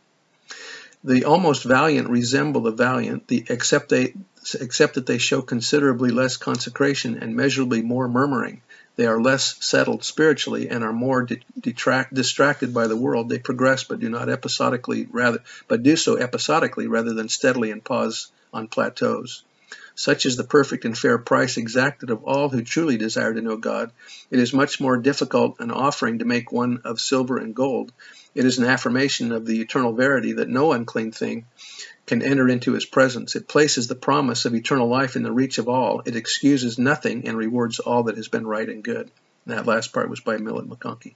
The 1.05 1.25
almost 1.25 1.63
valiant 1.63 2.09
resemble 2.09 2.61
the 2.61 2.71
valiant, 2.71 3.27
the, 3.27 3.45
except, 3.47 3.89
they, 3.89 4.15
except 4.59 4.95
that 4.95 5.05
they 5.05 5.19
show 5.19 5.43
considerably 5.43 6.09
less 6.09 6.35
consecration 6.35 7.19
and 7.21 7.35
measurably 7.35 7.83
more 7.83 8.07
murmuring. 8.07 8.63
They 8.95 9.05
are 9.05 9.21
less 9.21 9.55
settled 9.63 10.03
spiritually 10.03 10.67
and 10.67 10.83
are 10.83 10.91
more 10.91 11.27
detract, 11.61 12.15
distracted 12.15 12.73
by 12.73 12.87
the 12.87 12.97
world. 12.97 13.29
They 13.29 13.37
progress 13.37 13.83
but 13.83 13.99
do 13.99 14.09
not 14.09 14.29
episodically 14.29 15.07
rather 15.11 15.43
but 15.67 15.83
do 15.83 15.95
so 15.95 16.15
episodically 16.15 16.87
rather 16.87 17.13
than 17.13 17.29
steadily 17.29 17.69
and 17.69 17.83
pause 17.83 18.31
on 18.51 18.67
plateaus. 18.67 19.43
Such 19.95 20.25
is 20.25 20.35
the 20.35 20.43
perfect 20.43 20.83
and 20.83 20.97
fair 20.97 21.17
price 21.17 21.57
exacted 21.57 22.09
of 22.09 22.23
all 22.23 22.49
who 22.49 22.61
truly 22.61 22.97
desire 22.97 23.33
to 23.33 23.41
know 23.41 23.57
God. 23.57 23.91
It 24.29 24.39
is 24.39 24.53
much 24.53 24.81
more 24.81 24.97
difficult 24.97 25.59
an 25.59 25.71
offering 25.71 26.19
to 26.19 26.25
make 26.25 26.51
one 26.51 26.81
of 26.83 26.99
silver 26.99 27.37
and 27.37 27.55
gold. 27.55 27.93
It 28.35 28.45
is 28.45 28.57
an 28.57 28.65
affirmation 28.65 29.31
of 29.31 29.45
the 29.45 29.61
eternal 29.61 29.93
verity 29.93 30.33
that 30.33 30.49
no 30.49 30.73
unclean 30.73 31.13
thing 31.13 31.45
can 32.05 32.21
enter 32.21 32.47
into 32.47 32.73
his 32.73 32.85
presence. 32.85 33.35
It 33.35 33.47
places 33.47 33.87
the 33.87 33.95
promise 33.95 34.45
of 34.45 34.53
eternal 34.53 34.87
life 34.87 35.15
in 35.15 35.23
the 35.23 35.31
reach 35.31 35.57
of 35.57 35.69
all. 35.69 36.01
It 36.05 36.15
excuses 36.15 36.77
nothing 36.77 37.27
and 37.27 37.37
rewards 37.37 37.79
all 37.79 38.03
that 38.03 38.17
has 38.17 38.27
been 38.27 38.45
right 38.45 38.67
and 38.67 38.83
good. 38.83 39.09
And 39.45 39.57
that 39.57 39.65
last 39.65 39.93
part 39.93 40.09
was 40.09 40.19
by 40.19 40.37
Millet 40.37 40.69
McConkie. 40.69 41.15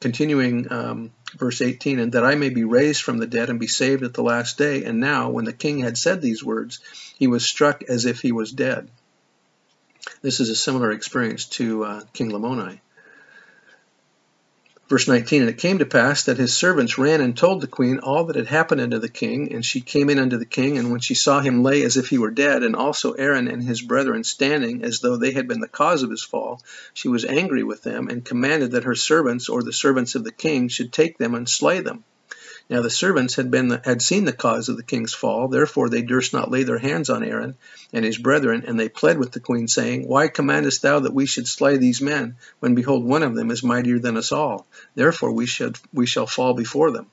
Continuing 0.00 0.72
um, 0.72 1.12
verse 1.38 1.60
18, 1.60 1.98
and 1.98 2.12
that 2.12 2.24
I 2.24 2.34
may 2.34 2.50
be 2.50 2.64
raised 2.64 3.02
from 3.02 3.18
the 3.18 3.26
dead 3.26 3.50
and 3.50 3.60
be 3.60 3.66
saved 3.66 4.02
at 4.02 4.14
the 4.14 4.22
last 4.22 4.58
day. 4.58 4.84
And 4.84 5.00
now, 5.00 5.30
when 5.30 5.44
the 5.44 5.52
king 5.52 5.78
had 5.78 5.98
said 5.98 6.20
these 6.20 6.44
words, 6.44 6.80
he 7.18 7.26
was 7.26 7.44
struck 7.44 7.82
as 7.84 8.06
if 8.06 8.20
he 8.20 8.32
was 8.32 8.52
dead. 8.52 8.88
This 10.22 10.40
is 10.40 10.50
a 10.50 10.56
similar 10.56 10.90
experience 10.90 11.46
to 11.46 11.84
uh, 11.84 12.00
King 12.12 12.30
Lamoni. 12.30 12.80
Verse 14.90 15.06
19, 15.06 15.42
And 15.42 15.48
it 15.48 15.56
came 15.56 15.78
to 15.78 15.86
pass 15.86 16.24
that 16.24 16.36
his 16.36 16.56
servants 16.56 16.98
ran 16.98 17.20
and 17.20 17.36
told 17.36 17.60
the 17.60 17.68
queen 17.68 18.00
all 18.00 18.24
that 18.24 18.34
had 18.34 18.48
happened 18.48 18.80
unto 18.80 18.98
the 18.98 19.08
king. 19.08 19.52
And 19.52 19.64
she 19.64 19.80
came 19.80 20.10
in 20.10 20.18
unto 20.18 20.36
the 20.36 20.44
king, 20.44 20.78
and 20.78 20.90
when 20.90 20.98
she 20.98 21.14
saw 21.14 21.38
him 21.38 21.62
lay 21.62 21.82
as 21.84 21.96
if 21.96 22.08
he 22.08 22.18
were 22.18 22.32
dead, 22.32 22.64
and 22.64 22.74
also 22.74 23.12
Aaron 23.12 23.46
and 23.46 23.62
his 23.62 23.82
brethren 23.82 24.24
standing 24.24 24.82
as 24.82 24.98
though 24.98 25.16
they 25.16 25.30
had 25.30 25.46
been 25.46 25.60
the 25.60 25.68
cause 25.68 26.02
of 26.02 26.10
his 26.10 26.24
fall, 26.24 26.60
she 26.92 27.06
was 27.06 27.24
angry 27.24 27.62
with 27.62 27.84
them, 27.84 28.08
and 28.08 28.24
commanded 28.24 28.72
that 28.72 28.82
her 28.82 28.96
servants, 28.96 29.48
or 29.48 29.62
the 29.62 29.72
servants 29.72 30.16
of 30.16 30.24
the 30.24 30.32
king, 30.32 30.66
should 30.66 30.92
take 30.92 31.18
them 31.18 31.36
and 31.36 31.48
slay 31.48 31.78
them. 31.78 32.02
Now 32.70 32.82
the 32.82 32.88
servants 32.88 33.34
had 33.34 33.50
been 33.50 33.66
the, 33.66 33.82
had 33.84 34.00
seen 34.00 34.26
the 34.26 34.32
cause 34.32 34.68
of 34.68 34.76
the 34.76 34.84
king's 34.84 35.12
fall, 35.12 35.48
therefore 35.48 35.88
they 35.88 36.02
durst 36.02 36.32
not 36.32 36.52
lay 36.52 36.62
their 36.62 36.78
hands 36.78 37.10
on 37.10 37.24
Aaron 37.24 37.56
and 37.92 38.04
his 38.04 38.16
brethren, 38.16 38.62
and 38.64 38.78
they 38.78 38.88
pled 38.88 39.18
with 39.18 39.32
the 39.32 39.40
queen, 39.40 39.66
saying, 39.66 40.06
Why 40.06 40.28
commandest 40.28 40.80
thou 40.80 41.00
that 41.00 41.12
we 41.12 41.26
should 41.26 41.48
slay 41.48 41.78
these 41.78 42.00
men, 42.00 42.36
when 42.60 42.76
behold 42.76 43.04
one 43.04 43.24
of 43.24 43.34
them 43.34 43.50
is 43.50 43.64
mightier 43.64 43.98
than 43.98 44.16
us 44.16 44.30
all? 44.30 44.68
Therefore 44.94 45.32
we 45.32 45.48
we 45.92 46.06
shall 46.06 46.28
fall 46.28 46.54
before 46.54 46.92
them. 46.92 47.06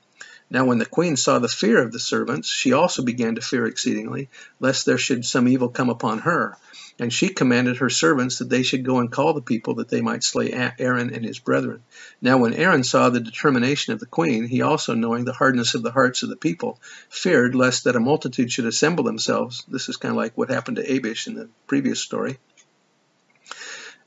Now 0.50 0.64
when 0.64 0.78
the 0.78 0.86
queen 0.86 1.16
saw 1.16 1.38
the 1.38 1.48
fear 1.48 1.82
of 1.82 1.92
the 1.92 1.98
servants, 1.98 2.48
she 2.48 2.72
also 2.72 3.02
began 3.02 3.34
to 3.34 3.40
fear 3.40 3.66
exceedingly, 3.66 4.30
lest 4.60 4.86
there 4.86 4.98
should 4.98 5.24
some 5.24 5.46
evil 5.46 5.68
come 5.68 5.90
upon 5.90 6.20
her. 6.20 6.56
And 6.98 7.12
she 7.12 7.28
commanded 7.28 7.76
her 7.76 7.90
servants 7.90 8.38
that 8.38 8.48
they 8.48 8.62
should 8.62 8.84
go 8.84 8.98
and 8.98 9.12
call 9.12 9.34
the 9.34 9.42
people 9.42 9.74
that 9.74 9.88
they 9.88 10.00
might 10.00 10.24
slay 10.24 10.52
Aaron 10.52 11.14
and 11.14 11.24
his 11.24 11.38
brethren. 11.38 11.82
Now 12.20 12.38
when 12.38 12.54
Aaron 12.54 12.82
saw 12.82 13.08
the 13.08 13.20
determination 13.20 13.92
of 13.92 14.00
the 14.00 14.06
queen, 14.06 14.48
he 14.48 14.62
also 14.62 14.94
knowing 14.94 15.24
the 15.24 15.32
hardness 15.32 15.74
of 15.74 15.82
the 15.82 15.92
hearts 15.92 16.22
of 16.22 16.28
the 16.28 16.36
people, 16.36 16.80
feared 17.08 17.54
lest 17.54 17.84
that 17.84 17.94
a 17.94 18.00
multitude 18.00 18.50
should 18.50 18.66
assemble 18.66 19.04
themselves. 19.04 19.64
This 19.68 19.88
is 19.88 19.96
kind 19.96 20.10
of 20.10 20.16
like 20.16 20.36
what 20.36 20.50
happened 20.50 20.78
to 20.78 20.86
Abish 20.86 21.26
in 21.26 21.34
the 21.34 21.48
previous 21.66 22.00
story. 22.00 22.38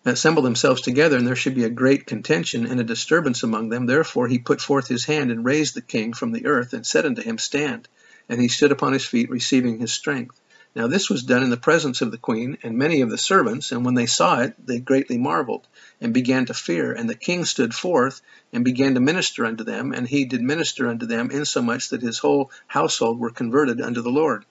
Assemble 0.04 0.42
themselves 0.42 0.82
together, 0.82 1.16
and 1.18 1.28
there 1.28 1.36
should 1.36 1.54
be 1.54 1.64
a 1.64 1.70
great 1.70 2.08
contention 2.08 2.66
and 2.66 2.80
a 2.80 2.84
disturbance 2.84 3.44
among 3.44 3.70
them. 3.70 3.86
Therefore 3.86 4.28
he 4.28 4.40
put 4.40 4.60
forth 4.60 4.88
his 4.88 5.06
hand 5.06 5.30
and 5.30 5.46
raised 5.46 5.76
the 5.76 5.82
king 5.82 6.14
from 6.14 6.32
the 6.32 6.48
earth, 6.48 6.74
and 6.74 6.84
said 6.84 7.06
unto 7.06 7.22
him, 7.22 7.38
Stand. 7.38 7.88
And 8.28 8.42
he 8.42 8.48
stood 8.48 8.72
upon 8.72 8.94
his 8.94 9.06
feet, 9.06 9.30
receiving 9.30 9.78
his 9.78 9.94
strength. 9.94 10.42
Now 10.76 10.88
this 10.88 11.10
was 11.10 11.22
done 11.22 11.44
in 11.44 11.52
the 11.52 11.58
presence 11.58 12.02
of 12.02 12.10
the 12.12 12.18
queen 12.18 12.58
and 12.64 12.78
many 12.78 13.02
of 13.02 13.12
the 13.12 13.18
servants, 13.18 13.72
and 13.72 13.86
when 13.86 13.94
they 13.94 14.08
saw 14.08 14.40
it, 14.40 14.56
they 14.66 14.80
greatly 14.80 15.20
marveled, 15.20 15.68
and 16.00 16.14
began 16.14 16.48
to 16.48 16.54
fear. 16.56 16.94
And 16.94 17.08
the 17.08 17.14
king 17.14 17.46
stood 17.46 17.76
forth, 17.76 18.22
and 18.52 18.66
began 18.66 18.96
to 18.96 19.00
minister 19.00 19.46
unto 19.46 19.64
them, 19.64 19.92
and 19.94 20.08
he 20.08 20.26
did 20.26 20.42
minister 20.42 20.88
unto 20.88 21.06
them, 21.06 21.30
insomuch 21.30 21.90
that 21.90 22.02
his 22.02 22.18
whole 22.18 22.50
household 22.66 23.20
were 23.20 23.30
converted 23.30 23.80
unto 23.80 24.02
the 24.02 24.10
Lord. 24.10 24.46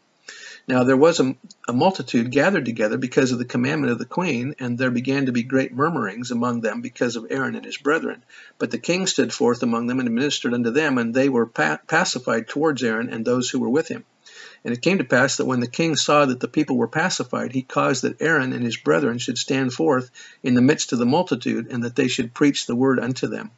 Now 0.71 0.85
there 0.85 0.97
was 0.97 1.19
a, 1.19 1.35
a, 1.67 1.73
multitude 1.73 2.31
gathered 2.31 2.65
together 2.65 2.97
because 2.97 3.33
of 3.33 3.39
the 3.41 3.45
commandment 3.45 3.91
of 3.91 3.99
the 3.99 4.05
queen, 4.05 4.55
and 4.61 4.79
there 4.79 4.93
began 4.93 5.27
to 5.27 5.33
be 5.33 5.43
great 5.43 5.75
murmurings 5.75 6.31
among 6.31 6.61
them 6.61 6.81
because 6.81 7.17
of 7.17 7.27
Aaron 7.29 7.57
and 7.57 7.65
his 7.65 7.77
brethren. 7.77 8.23
But 8.57 8.71
the 8.71 8.79
king 8.79 9.09
stood 9.09 9.33
forth 9.33 9.65
among 9.65 9.89
them 9.89 9.99
and 9.99 10.09
ministered 10.15 10.55
unto 10.55 10.71
them, 10.71 10.97
and 10.97 11.13
they 11.13 11.29
were 11.29 11.47
pa 11.47 11.81
pacified 11.89 12.47
towards 12.47 12.85
Aaron 12.85 13.13
and 13.13 13.25
those 13.25 13.51
who 13.51 13.59
were 13.59 13.69
with 13.69 13.89
him. 13.89 14.05
And 14.65 14.73
it 14.73 14.81
came 14.81 14.99
to 14.99 15.05
pass 15.05 15.39
that 15.39 15.47
when 15.47 15.59
the 15.59 15.67
king 15.67 15.97
saw 15.97 16.25
that 16.27 16.39
the 16.39 16.47
people 16.47 16.77
were 16.77 16.87
pacified, 16.87 17.51
he 17.51 17.63
caused 17.63 18.05
that 18.05 18.23
Aaron 18.23 18.53
and 18.53 18.63
his 18.63 18.77
brethren 18.77 19.19
should 19.19 19.39
stand 19.39 19.75
forth 19.75 20.13
in 20.45 20.55
the 20.55 20.63
midst 20.63 20.93
of 20.93 21.01
the 21.01 21.05
multitude, 21.05 21.67
and 21.73 21.83
that 21.83 21.97
they 21.97 22.07
should 22.07 22.33
preach 22.33 22.67
the 22.67 22.77
word 22.77 23.01
unto 23.01 23.27
them. 23.27 23.51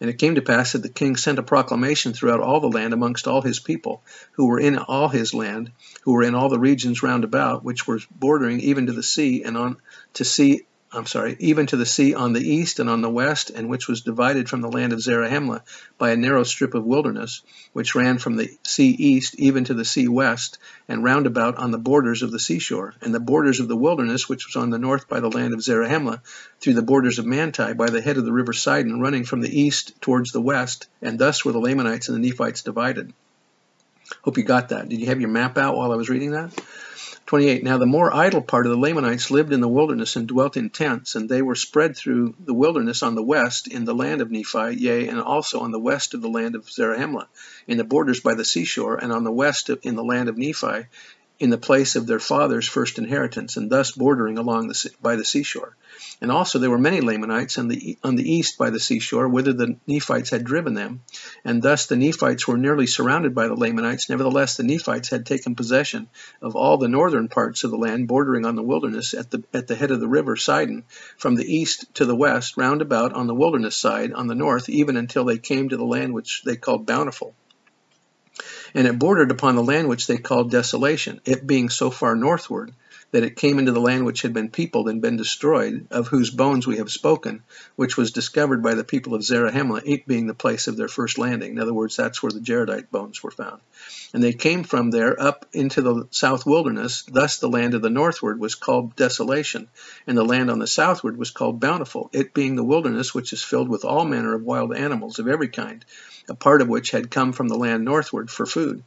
And 0.00 0.10
it 0.10 0.18
came 0.18 0.34
to 0.34 0.42
pass 0.42 0.72
that 0.72 0.82
the 0.82 0.88
king 0.88 1.16
sent 1.16 1.38
a 1.38 1.42
proclamation 1.42 2.12
throughout 2.12 2.40
all 2.40 2.60
the 2.60 2.68
land 2.68 2.92
amongst 2.92 3.26
all 3.26 3.42
his 3.42 3.60
people, 3.60 4.02
who 4.32 4.46
were 4.46 4.60
in 4.60 4.78
all 4.78 5.08
his 5.08 5.34
land, 5.34 5.70
who 6.02 6.12
were 6.12 6.22
in 6.22 6.34
all 6.34 6.48
the 6.48 6.58
regions 6.58 7.02
round 7.02 7.24
about, 7.24 7.64
which 7.64 7.86
were 7.86 8.00
bordering 8.10 8.60
even 8.60 8.86
to 8.86 8.92
the 8.92 9.02
sea, 9.02 9.42
and 9.44 9.56
on 9.56 9.76
to 10.14 10.24
see 10.24 10.62
I'm 10.94 11.06
sorry, 11.06 11.36
even 11.38 11.66
to 11.68 11.76
the 11.76 11.86
sea 11.86 12.12
on 12.12 12.34
the 12.34 12.46
east 12.46 12.78
and 12.78 12.90
on 12.90 13.00
the 13.00 13.08
west, 13.08 13.48
and 13.48 13.70
which 13.70 13.88
was 13.88 14.02
divided 14.02 14.50
from 14.50 14.60
the 14.60 14.70
land 14.70 14.92
of 14.92 15.00
Zarahemla 15.00 15.62
by 15.96 16.10
a 16.10 16.16
narrow 16.16 16.42
strip 16.44 16.74
of 16.74 16.84
wilderness, 16.84 17.40
which 17.72 17.94
ran 17.94 18.18
from 18.18 18.36
the 18.36 18.50
sea 18.62 18.90
east 18.90 19.34
even 19.38 19.64
to 19.64 19.74
the 19.74 19.86
sea 19.86 20.06
west, 20.06 20.58
and 20.88 21.02
round 21.02 21.26
about 21.26 21.56
on 21.56 21.70
the 21.70 21.78
borders 21.78 22.22
of 22.22 22.30
the 22.30 22.38
seashore, 22.38 22.94
and 23.00 23.14
the 23.14 23.20
borders 23.20 23.58
of 23.58 23.68
the 23.68 23.76
wilderness, 23.76 24.28
which 24.28 24.46
was 24.46 24.56
on 24.56 24.68
the 24.68 24.78
north 24.78 25.08
by 25.08 25.20
the 25.20 25.30
land 25.30 25.54
of 25.54 25.62
Zarahemla, 25.62 26.20
through 26.60 26.74
the 26.74 26.82
borders 26.82 27.18
of 27.18 27.24
Manti, 27.24 27.72
by 27.72 27.88
the 27.88 28.02
head 28.02 28.18
of 28.18 28.26
the 28.26 28.32
river 28.32 28.52
Sidon, 28.52 29.00
running 29.00 29.24
from 29.24 29.40
the 29.40 29.60
east 29.60 29.98
towards 30.02 30.32
the 30.32 30.42
west, 30.42 30.88
and 31.00 31.18
thus 31.18 31.42
were 31.42 31.52
the 31.52 31.58
Lamanites 31.58 32.10
and 32.10 32.22
the 32.22 32.28
Nephites 32.28 32.62
divided. 32.62 33.14
Hope 34.20 34.36
you 34.36 34.44
got 34.44 34.68
that. 34.68 34.90
Did 34.90 35.00
you 35.00 35.06
have 35.06 35.20
your 35.20 35.30
map 35.30 35.56
out 35.56 35.74
while 35.74 35.90
I 35.90 35.96
was 35.96 36.10
reading 36.10 36.32
that? 36.32 36.52
28. 37.32 37.64
Now 37.64 37.78
the 37.78 37.86
more 37.86 38.14
idle 38.14 38.42
part 38.42 38.66
of 38.66 38.72
the 38.72 38.78
Lamanites 38.78 39.30
lived 39.30 39.54
in 39.54 39.62
the 39.62 39.66
wilderness 39.66 40.16
and 40.16 40.28
dwelt 40.28 40.58
in 40.58 40.68
tents, 40.68 41.14
and 41.14 41.30
they 41.30 41.40
were 41.40 41.54
spread 41.54 41.96
through 41.96 42.34
the 42.38 42.52
wilderness 42.52 43.02
on 43.02 43.14
the 43.14 43.22
west 43.22 43.68
in 43.68 43.86
the 43.86 43.94
land 43.94 44.20
of 44.20 44.30
Nephi, 44.30 44.76
yea, 44.76 45.08
and 45.08 45.18
also 45.18 45.60
on 45.60 45.70
the 45.70 45.80
west 45.80 46.12
of 46.12 46.20
the 46.20 46.28
land 46.28 46.54
of 46.54 46.68
Zarahemla, 46.68 47.28
in 47.66 47.78
the 47.78 47.84
borders 47.84 48.20
by 48.20 48.34
the 48.34 48.44
seashore, 48.44 48.96
and 48.96 49.10
on 49.14 49.24
the 49.24 49.32
west 49.32 49.70
in 49.70 49.96
the 49.96 50.04
land 50.04 50.28
of 50.28 50.36
Nephi, 50.36 50.88
in 51.42 51.50
the 51.50 51.58
place 51.58 51.96
of 51.96 52.06
their 52.06 52.20
fathers' 52.20 52.68
first 52.68 52.98
inheritance, 52.98 53.56
and 53.56 53.68
thus 53.68 53.90
bordering 53.90 54.38
along 54.38 54.68
the, 54.68 54.90
by 55.02 55.16
the 55.16 55.24
seashore. 55.24 55.76
And 56.20 56.30
also 56.30 56.60
there 56.60 56.70
were 56.70 56.78
many 56.78 57.00
Lamanites 57.00 57.58
on 57.58 57.66
the, 57.66 57.98
on 58.04 58.14
the 58.14 58.32
east 58.32 58.56
by 58.56 58.70
the 58.70 58.78
seashore, 58.78 59.26
whither 59.28 59.52
the 59.52 59.76
Nephites 59.88 60.30
had 60.30 60.44
driven 60.44 60.74
them. 60.74 61.00
And 61.44 61.60
thus 61.60 61.86
the 61.86 61.96
Nephites 61.96 62.46
were 62.46 62.56
nearly 62.56 62.86
surrounded 62.86 63.34
by 63.34 63.48
the 63.48 63.56
Lamanites. 63.56 64.08
Nevertheless, 64.08 64.56
the 64.56 64.62
Nephites 64.62 65.08
had 65.08 65.26
taken 65.26 65.56
possession 65.56 66.08
of 66.40 66.54
all 66.54 66.78
the 66.78 66.86
northern 66.86 67.26
parts 67.26 67.64
of 67.64 67.72
the 67.72 67.76
land 67.76 68.06
bordering 68.06 68.46
on 68.46 68.54
the 68.54 68.62
wilderness 68.62 69.12
at 69.12 69.32
the, 69.32 69.42
at 69.52 69.66
the 69.66 69.74
head 69.74 69.90
of 69.90 69.98
the 69.98 70.06
river 70.06 70.36
Sidon, 70.36 70.84
from 71.16 71.34
the 71.34 71.52
east 71.52 71.92
to 71.94 72.04
the 72.04 72.14
west, 72.14 72.56
round 72.56 72.82
about 72.82 73.14
on 73.14 73.26
the 73.26 73.34
wilderness 73.34 73.74
side, 73.74 74.12
on 74.12 74.28
the 74.28 74.36
north, 74.36 74.68
even 74.68 74.96
until 74.96 75.24
they 75.24 75.38
came 75.38 75.70
to 75.70 75.76
the 75.76 75.84
land 75.84 76.14
which 76.14 76.44
they 76.44 76.54
called 76.54 76.86
Bountiful 76.86 77.34
and 78.74 78.86
it 78.86 78.98
bordered 78.98 79.30
upon 79.30 79.56
the 79.56 79.62
land 79.62 79.88
which 79.88 80.06
they 80.06 80.16
called 80.16 80.50
Desolation, 80.50 81.20
it 81.24 81.46
being 81.46 81.68
so 81.68 81.90
far 81.90 82.14
northward 82.16 82.72
that 83.12 83.22
it 83.22 83.36
came 83.36 83.58
into 83.58 83.72
the 83.72 83.80
land 83.80 84.04
which 84.04 84.22
had 84.22 84.32
been 84.32 84.48
peopled 84.48 84.88
and 84.88 85.00
been 85.00 85.16
destroyed, 85.16 85.86
of 85.90 86.08
whose 86.08 86.30
bones 86.30 86.66
we 86.66 86.78
have 86.78 86.90
spoken, 86.90 87.42
which 87.76 87.96
was 87.96 88.10
discovered 88.10 88.62
by 88.62 88.74
the 88.74 88.84
people 88.84 89.14
of 89.14 89.22
Zarahemla, 89.22 89.82
it 89.84 90.06
being 90.06 90.26
the 90.26 90.34
place 90.34 90.66
of 90.66 90.76
their 90.76 90.88
first 90.88 91.18
landing. 91.18 91.52
In 91.52 91.60
other 91.60 91.74
words, 91.74 91.94
that's 91.94 92.22
where 92.22 92.32
the 92.32 92.40
Jaredite 92.40 92.90
bones 92.90 93.22
were 93.22 93.30
found. 93.30 93.60
And 94.14 94.22
they 94.22 94.32
came 94.32 94.64
from 94.64 94.90
there 94.90 95.20
up 95.20 95.46
into 95.52 95.82
the 95.82 96.08
south 96.10 96.46
wilderness. 96.46 97.02
Thus 97.02 97.38
the 97.38 97.48
land 97.48 97.74
of 97.74 97.82
the 97.82 97.90
northward 97.90 98.40
was 98.40 98.54
called 98.54 98.96
desolation, 98.96 99.68
and 100.06 100.16
the 100.16 100.24
land 100.24 100.50
on 100.50 100.58
the 100.58 100.66
southward 100.66 101.18
was 101.18 101.30
called 101.30 101.60
bountiful, 101.60 102.08
it 102.12 102.32
being 102.32 102.56
the 102.56 102.64
wilderness 102.64 103.14
which 103.14 103.32
is 103.34 103.42
filled 103.42 103.68
with 103.68 103.84
all 103.84 104.06
manner 104.06 104.34
of 104.34 104.42
wild 104.42 104.74
animals 104.74 105.18
of 105.18 105.28
every 105.28 105.48
kind, 105.48 105.84
a 106.30 106.34
part 106.34 106.62
of 106.62 106.68
which 106.68 106.90
had 106.90 107.10
come 107.10 107.32
from 107.32 107.48
the 107.48 107.58
land 107.58 107.84
northward 107.84 108.30
for 108.30 108.46
food. 108.46 108.82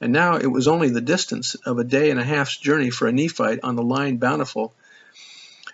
And 0.00 0.12
now 0.12 0.36
it 0.36 0.46
was 0.46 0.68
only 0.68 0.90
the 0.90 1.00
distance 1.00 1.54
of 1.54 1.78
a 1.78 1.84
day 1.84 2.10
and 2.10 2.20
a 2.20 2.24
half's 2.24 2.56
journey 2.56 2.90
for 2.90 3.08
a 3.08 3.12
Nephite 3.12 3.60
on 3.62 3.76
the 3.76 3.82
line 3.82 4.18
Bountiful 4.18 4.74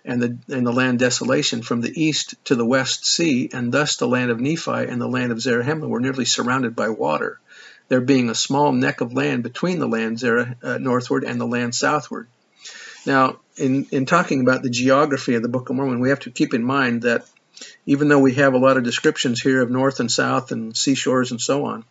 and 0.05 0.23
the, 0.23 0.39
and 0.55 0.67
the 0.67 0.73
land 0.73 0.99
Desolation 0.99 1.63
from 1.63 1.81
the 1.81 1.93
east 2.01 2.35
to 2.45 2.55
the 2.55 2.65
west 2.65 3.07
sea, 3.07 3.49
and 3.53 3.73
thus 3.73 3.97
the 3.97 4.09
land 4.09 4.31
of 4.31 4.41
Nephi 4.41 4.71
and 4.71 5.01
the 5.01 5.09
land 5.09 5.33
of 5.33 5.41
Zarahemla 5.41 5.89
were 5.89 6.01
nearly 6.01 6.25
surrounded 6.25 6.77
by 6.77 6.91
water, 6.91 7.41
there 7.89 8.01
being 8.01 8.29
a 8.29 8.35
small 8.35 8.73
neck 8.73 9.01
of 9.01 9.13
land 9.13 9.43
between 9.43 9.79
the 9.79 9.89
land 9.89 10.19
Zarah, 10.19 10.57
uh, 10.63 10.79
northward 10.79 11.25
and 11.25 11.41
the 11.41 11.47
land 11.47 11.75
southward. 11.75 12.29
Now, 13.07 13.41
in, 13.57 13.87
in 13.93 14.07
talking 14.07 14.41
about 14.41 14.63
the 14.63 14.71
geography 14.71 15.35
of 15.35 15.43
the 15.43 15.49
Book 15.49 15.71
of 15.71 15.77
Mormon, 15.77 16.01
we 16.01 16.09
have 16.09 16.21
to 16.21 16.31
keep 16.31 16.55
in 16.55 16.65
mind 16.65 17.03
that 17.03 17.25
even 17.87 18.09
though 18.09 18.19
we 18.19 18.35
have 18.35 18.55
a 18.55 18.59
lot 18.59 18.77
of 18.77 18.85
descriptions 18.85 19.41
here 19.41 19.63
of 19.63 19.71
north 19.71 20.01
and 20.01 20.11
south 20.11 20.53
and 20.53 20.77
seashores 20.77 21.31
and 21.31 21.41
so 21.41 21.67
on, 21.67 21.85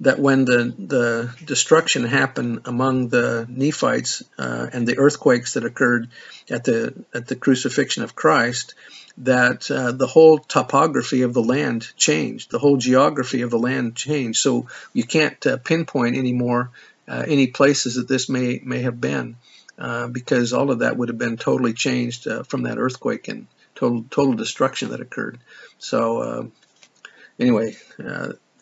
that 0.00 0.18
when 0.18 0.44
the, 0.44 0.74
the 0.78 1.34
destruction 1.44 2.04
happened 2.04 2.60
among 2.66 3.08
the 3.08 3.46
Nephites 3.48 4.22
uh, 4.38 4.68
and 4.72 4.86
the 4.86 4.98
earthquakes 4.98 5.54
that 5.54 5.64
occurred 5.64 6.08
at 6.48 6.64
the 6.64 7.04
at 7.12 7.26
the 7.26 7.36
crucifixion 7.36 8.04
of 8.04 8.14
Christ, 8.14 8.74
that 9.18 9.68
uh, 9.70 9.92
the 9.92 10.06
whole 10.06 10.38
topography 10.38 11.22
of 11.22 11.34
the 11.34 11.42
land 11.42 11.88
changed, 11.96 12.50
the 12.50 12.60
whole 12.60 12.76
geography 12.76 13.42
of 13.42 13.50
the 13.50 13.58
land 13.58 13.96
changed. 13.96 14.40
So 14.40 14.68
you 14.92 15.02
can't 15.02 15.44
uh, 15.46 15.56
pinpoint 15.56 16.16
anymore 16.16 16.70
uh, 17.08 17.24
any 17.26 17.48
places 17.48 17.96
that 17.96 18.06
this 18.06 18.28
may 18.28 18.60
may 18.64 18.82
have 18.82 19.00
been, 19.00 19.36
uh, 19.78 20.06
because 20.06 20.52
all 20.52 20.70
of 20.70 20.80
that 20.80 20.96
would 20.96 21.08
have 21.08 21.18
been 21.18 21.36
totally 21.36 21.72
changed 21.72 22.28
uh, 22.28 22.44
from 22.44 22.62
that 22.62 22.78
earthquake 22.78 23.26
and 23.26 23.48
total 23.74 24.04
total 24.10 24.34
destruction 24.34 24.90
that 24.90 25.00
occurred. 25.00 25.40
So 25.78 26.52
anyway 27.40 27.76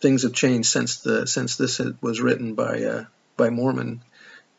things 0.07 0.23
have 0.23 0.33
changed 0.33 0.69
since 0.69 1.01
the 1.01 1.27
since 1.27 1.57
this 1.57 1.81
was 2.01 2.21
written 2.21 2.55
by 2.55 2.85
uh, 2.85 3.05
by 3.37 3.51
Mormon 3.51 4.03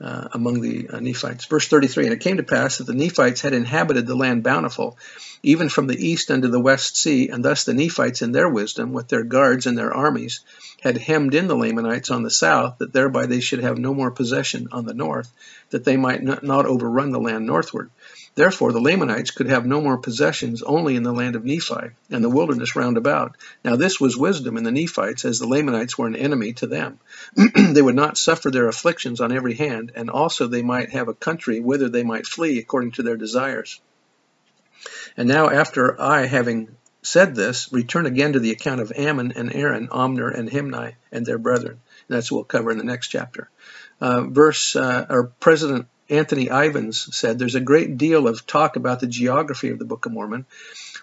uh, 0.01 0.27
among 0.33 0.59
the 0.59 0.89
uh, 0.89 0.99
Nephites. 0.99 1.45
Verse 1.45 1.69
33, 1.69 2.03
and 2.03 2.13
it 2.13 2.19
came 2.19 2.35
to 2.35 2.43
pass 2.43 2.77
that 2.77 2.83
the 2.83 2.93
Nephites 2.93 3.39
had 3.39 3.53
inhabited 3.53 4.05
the 4.05 4.15
land 4.15 4.43
bountiful, 4.43 4.97
even 5.43 5.69
from 5.69 5.87
the 5.87 5.95
east 5.95 6.29
unto 6.29 6.49
the 6.49 6.59
west 6.59 6.97
sea, 6.97 7.29
and 7.29 7.45
thus 7.45 7.63
the 7.63 7.73
Nephites 7.73 8.21
in 8.21 8.33
their 8.33 8.49
wisdom, 8.49 8.91
with 8.91 9.07
their 9.07 9.23
guards 9.23 9.65
and 9.65 9.77
their 9.77 9.93
armies, 9.93 10.41
had 10.81 10.97
hemmed 10.97 11.33
in 11.33 11.47
the 11.47 11.55
Lamanites 11.55 12.11
on 12.11 12.23
the 12.23 12.29
south, 12.29 12.79
that 12.79 12.91
thereby 12.91 13.25
they 13.25 13.39
should 13.39 13.63
have 13.63 13.77
no 13.77 13.93
more 13.93 14.11
possession 14.11 14.67
on 14.73 14.85
the 14.85 14.93
north, 14.93 15.31
that 15.69 15.85
they 15.85 15.95
might 15.95 16.21
not, 16.21 16.43
not 16.43 16.65
overrun 16.65 17.11
the 17.11 17.19
land 17.19 17.47
northward. 17.47 17.89
Therefore 18.37 18.71
the 18.71 18.79
Lamanites 18.79 19.31
could 19.31 19.47
have 19.47 19.65
no 19.65 19.81
more 19.81 19.97
possessions 19.97 20.61
only 20.61 20.95
in 20.95 21.01
the 21.01 21.11
land 21.11 21.35
of 21.35 21.43
Nephi 21.43 21.95
and 22.11 22.23
the 22.23 22.29
wilderness 22.29 22.75
round 22.75 22.95
about. 22.95 23.35
Now 23.65 23.75
this 23.75 23.99
was 23.99 24.15
wisdom 24.15 24.57
in 24.57 24.63
the 24.63 24.71
Nephites, 24.71 25.25
as 25.25 25.39
the 25.39 25.47
Lamanites 25.47 25.97
were 25.97 26.05
an 26.05 26.15
enemy 26.15 26.53
to 26.53 26.67
them. 26.67 26.99
they 27.55 27.81
would 27.81 27.95
not 27.95 28.15
suffer 28.15 28.51
their 28.51 28.67
afflictions 28.67 29.21
on 29.21 29.31
every 29.31 29.55
hand, 29.55 29.91
and 29.95 30.11
also 30.11 30.45
they 30.45 30.61
might 30.61 30.91
have 30.91 31.07
a 31.07 31.15
country 31.15 31.59
whither 31.59 31.89
they 31.89 32.03
might 32.03 32.27
flee 32.27 32.59
according 32.59 32.91
to 32.91 33.01
their 33.01 33.17
desires. 33.17 33.81
And 35.17 35.27
now 35.27 35.49
after 35.49 35.99
I, 35.99 36.27
having 36.27 36.75
said 37.01 37.33
this, 37.33 37.73
return 37.73 38.05
again 38.05 38.33
to 38.33 38.39
the 38.39 38.51
account 38.51 38.81
of 38.81 38.93
Ammon 38.95 39.33
and 39.35 39.51
Aaron, 39.51 39.87
Omner 39.87 40.31
and 40.31 40.47
Himni, 40.47 40.93
and 41.11 41.25
their 41.25 41.39
brethren. 41.39 41.79
And 42.07 42.15
that's 42.15 42.31
what 42.31 42.37
we'll 42.37 42.43
cover 42.45 42.69
in 42.69 42.77
the 42.77 42.83
next 42.83 43.07
chapter. 43.07 43.49
Uh, 43.99 44.25
verse, 44.25 44.75
uh, 44.75 45.07
or 45.09 45.31
President 45.39 45.87
Anthony 46.09 46.49
Ivins 46.49 47.15
said, 47.15 47.37
There's 47.37 47.55
a 47.55 47.61
great 47.61 47.97
deal 47.97 48.27
of 48.27 48.45
talk 48.45 48.75
about 48.75 48.99
the 48.99 49.07
geography 49.07 49.69
of 49.69 49.79
the 49.79 49.85
Book 49.85 50.05
of 50.05 50.11
Mormon. 50.11 50.45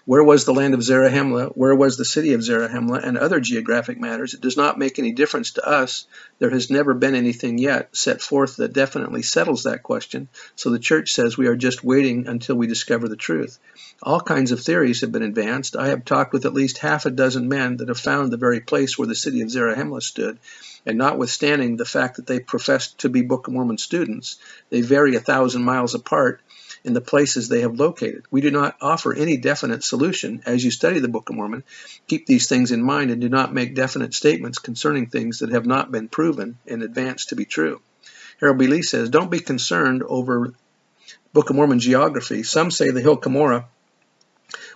Where 0.03 0.23
was 0.23 0.45
the 0.45 0.53
land 0.53 0.73
of 0.73 0.81
Zarahemla? 0.81 1.53
Where 1.55 1.75
was 1.75 1.97
the 1.97 2.05
city 2.05 2.33
of 2.33 2.41
Zarahemla? 2.41 3.01
And 3.03 3.17
other 3.17 3.39
geographic 3.39 3.99
matters. 3.99 4.33
It 4.33 4.41
does 4.41 4.57
not 4.57 4.77
make 4.77 4.99
any 4.99 5.13
difference 5.13 5.51
to 5.51 5.65
us. 5.65 6.05
There 6.39 6.49
has 6.49 6.69
never 6.69 6.93
been 6.93 7.15
anything 7.15 7.57
yet 7.57 7.95
set 7.95 8.21
forth 8.21 8.57
that 8.57 8.73
definitely 8.73 9.21
settles 9.21 9.63
that 9.63 9.83
question. 9.83 10.27
So 10.55 10.69
the 10.69 10.79
church 10.79 11.13
says 11.13 11.37
we 11.37 11.47
are 11.47 11.55
just 11.55 11.83
waiting 11.83 12.27
until 12.27 12.55
we 12.55 12.67
discover 12.67 13.07
the 13.07 13.15
truth. 13.15 13.57
All 14.03 14.19
kinds 14.19 14.51
of 14.51 14.59
theories 14.59 15.01
have 15.01 15.11
been 15.11 15.23
advanced. 15.23 15.75
I 15.75 15.87
have 15.87 16.03
talked 16.03 16.33
with 16.33 16.45
at 16.45 16.53
least 16.53 16.79
half 16.79 17.05
a 17.05 17.11
dozen 17.11 17.47
men 17.47 17.77
that 17.77 17.87
have 17.87 17.99
found 17.99 18.31
the 18.31 18.37
very 18.37 18.59
place 18.59 18.97
where 18.97 19.07
the 19.07 19.15
city 19.15 19.41
of 19.41 19.49
Zarahemla 19.49 20.01
stood, 20.01 20.37
and 20.85 20.97
notwithstanding 20.97 21.77
the 21.77 21.85
fact 21.85 22.17
that 22.17 22.27
they 22.27 22.39
profess 22.39 22.89
to 22.93 23.09
be 23.09 23.21
Book 23.21 23.47
of 23.47 23.53
Mormon 23.53 23.77
students, 23.77 24.37
they 24.69 24.81
vary 24.81 25.15
a 25.15 25.19
thousand 25.19 25.63
miles 25.63 25.95
apart 25.95 26.41
in 26.85 26.93
the 26.93 27.01
places 27.01 27.49
they 27.49 27.61
have 27.61 27.79
located. 27.79 28.23
We 28.29 28.41
do 28.41 28.51
not 28.51 28.77
offer 28.79 29.13
any 29.13 29.37
definite 29.37 29.83
solution. 29.83 30.43
As 30.45 30.63
you 30.63 30.71
study 30.71 30.99
the 30.99 31.07
Book 31.07 31.29
of 31.29 31.35
Mormon, 31.35 31.63
keep 32.07 32.27
these 32.27 32.47
things 32.47 32.71
in 32.71 32.83
mind 32.83 33.11
and 33.11 33.19
do 33.19 33.27
not 33.27 33.53
make 33.53 33.75
definite 33.75 34.13
statements 34.13 34.59
concerning 34.59 35.07
things 35.07 35.39
that 35.39 35.49
have 35.49 35.65
not 35.65 35.91
been 35.91 36.07
proven 36.07 36.57
in 36.65 36.83
advance 36.83 37.25
to 37.27 37.35
be 37.35 37.45
true. 37.45 37.81
Harold 38.39 38.59
B. 38.59 38.67
Lee 38.67 38.83
says, 38.83 39.09
Don't 39.09 39.31
be 39.31 39.39
concerned 39.39 40.03
over 40.03 40.53
Book 41.33 41.49
of 41.49 41.55
Mormon 41.55 41.79
geography. 41.79 42.43
Some 42.43 42.69
say 42.69 42.91
the 42.91 43.01
hill 43.01 43.17
Cumorah 43.17 43.65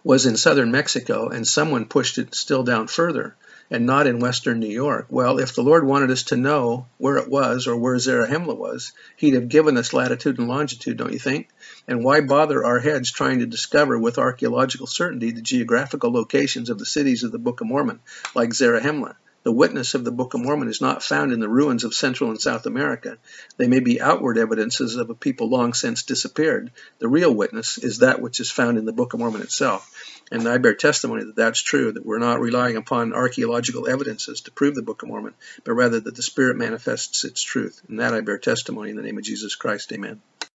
was 0.04 0.26
in 0.26 0.36
southern 0.36 0.72
Mexico, 0.72 1.30
and 1.30 1.48
someone 1.48 1.86
pushed 1.86 2.18
it 2.18 2.34
still 2.34 2.64
down 2.64 2.88
further 2.88 3.36
and 3.72 3.86
not 3.86 4.08
in 4.08 4.20
western 4.20 4.60
New 4.60 4.68
York. 4.68 5.08
Well, 5.10 5.40
if 5.40 5.54
the 5.54 5.62
Lord 5.62 5.86
wanted 5.86 6.12
us 6.12 6.24
to 6.24 6.38
know 6.38 6.88
where 6.98 7.18
it 7.18 7.30
was 7.30 7.68
or 7.68 7.76
where 7.78 7.98
Zarahemla 7.98 8.58
was, 8.58 8.94
He'd 9.16 9.36
have 9.36 9.50
given 9.50 9.78
us 9.78 9.94
latitude 9.94 10.40
and 10.40 10.48
longitude, 10.48 10.98
don't 10.98 11.14
you 11.14 11.20
think? 11.20 11.50
And 11.88 12.04
why 12.04 12.22
bother 12.22 12.66
our 12.66 12.80
heads 12.80 13.12
trying 13.12 13.40
to 13.40 13.46
discover 13.46 13.98
with 13.98 14.18
archaeological 14.18 14.88
certainty 14.88 15.32
the 15.32 15.42
geographical 15.42 16.12
locations 16.12 16.70
of 16.70 16.80
the 16.80 16.86
cities 16.86 17.24
of 17.24 17.32
the 17.32 17.40
Book 17.40 17.62
of 17.62 17.68
Mormon, 17.68 18.00
like 18.34 18.50
Zarahemla? 18.50 19.16
The 19.44 19.52
witness 19.54 19.94
of 19.94 20.04
the 20.04 20.12
Book 20.12 20.34
of 20.34 20.42
Mormon 20.42 20.68
is 20.68 20.82
not 20.82 21.02
found 21.02 21.32
in 21.32 21.40
the 21.40 21.48
ruins 21.48 21.86
of 21.86 21.94
Central 21.94 22.30
and 22.30 22.42
South 22.42 22.66
America. 22.66 23.18
They 23.58 23.68
may 23.68 23.80
be 23.80 24.02
outward 24.02 24.38
evidences 24.38 24.98
of 24.98 25.10
a 25.10 25.16
people 25.16 25.50
long 25.50 25.74
since 25.74 26.04
disappeared. 26.04 26.72
The 27.00 27.08
real 27.08 27.34
witness 27.34 27.78
is 27.78 28.00
that 28.00 28.22
which 28.22 28.42
is 28.42 28.52
found 28.52 28.78
in 28.78 28.84
the 28.84 28.92
Book 28.92 29.14
of 29.14 29.20
Mormon 29.20 29.42
itself. 29.42 29.90
And 30.30 30.48
I 30.48 30.58
bear 30.58 30.76
testimony 30.76 31.24
that 31.24 31.38
that's 31.38 31.62
true, 31.62 31.94
that 31.94 32.06
we're 32.06 32.20
not 32.20 32.42
relying 32.42 32.76
upon 32.76 33.14
archaeological 33.14 33.88
evidences 33.88 34.42
to 34.42 34.52
prove 34.52 34.76
the 34.76 34.82
Book 34.82 35.04
of 35.04 35.10
Mormon, 35.10 35.36
but 35.64 35.74
rather 35.74 36.02
that 36.02 36.16
the 36.16 36.22
Spirit 36.22 36.58
manifests 36.58 37.24
its 37.24 37.42
truth. 37.42 37.82
And 37.88 38.00
that 38.00 38.14
I 38.14 38.20
bear 38.20 38.38
testimony 38.38 38.90
in 38.90 38.98
the 38.98 39.04
name 39.04 39.18
of 39.18 39.24
Jesus 39.24 39.56
Christ. 39.56 39.92
Amen. 39.94 40.22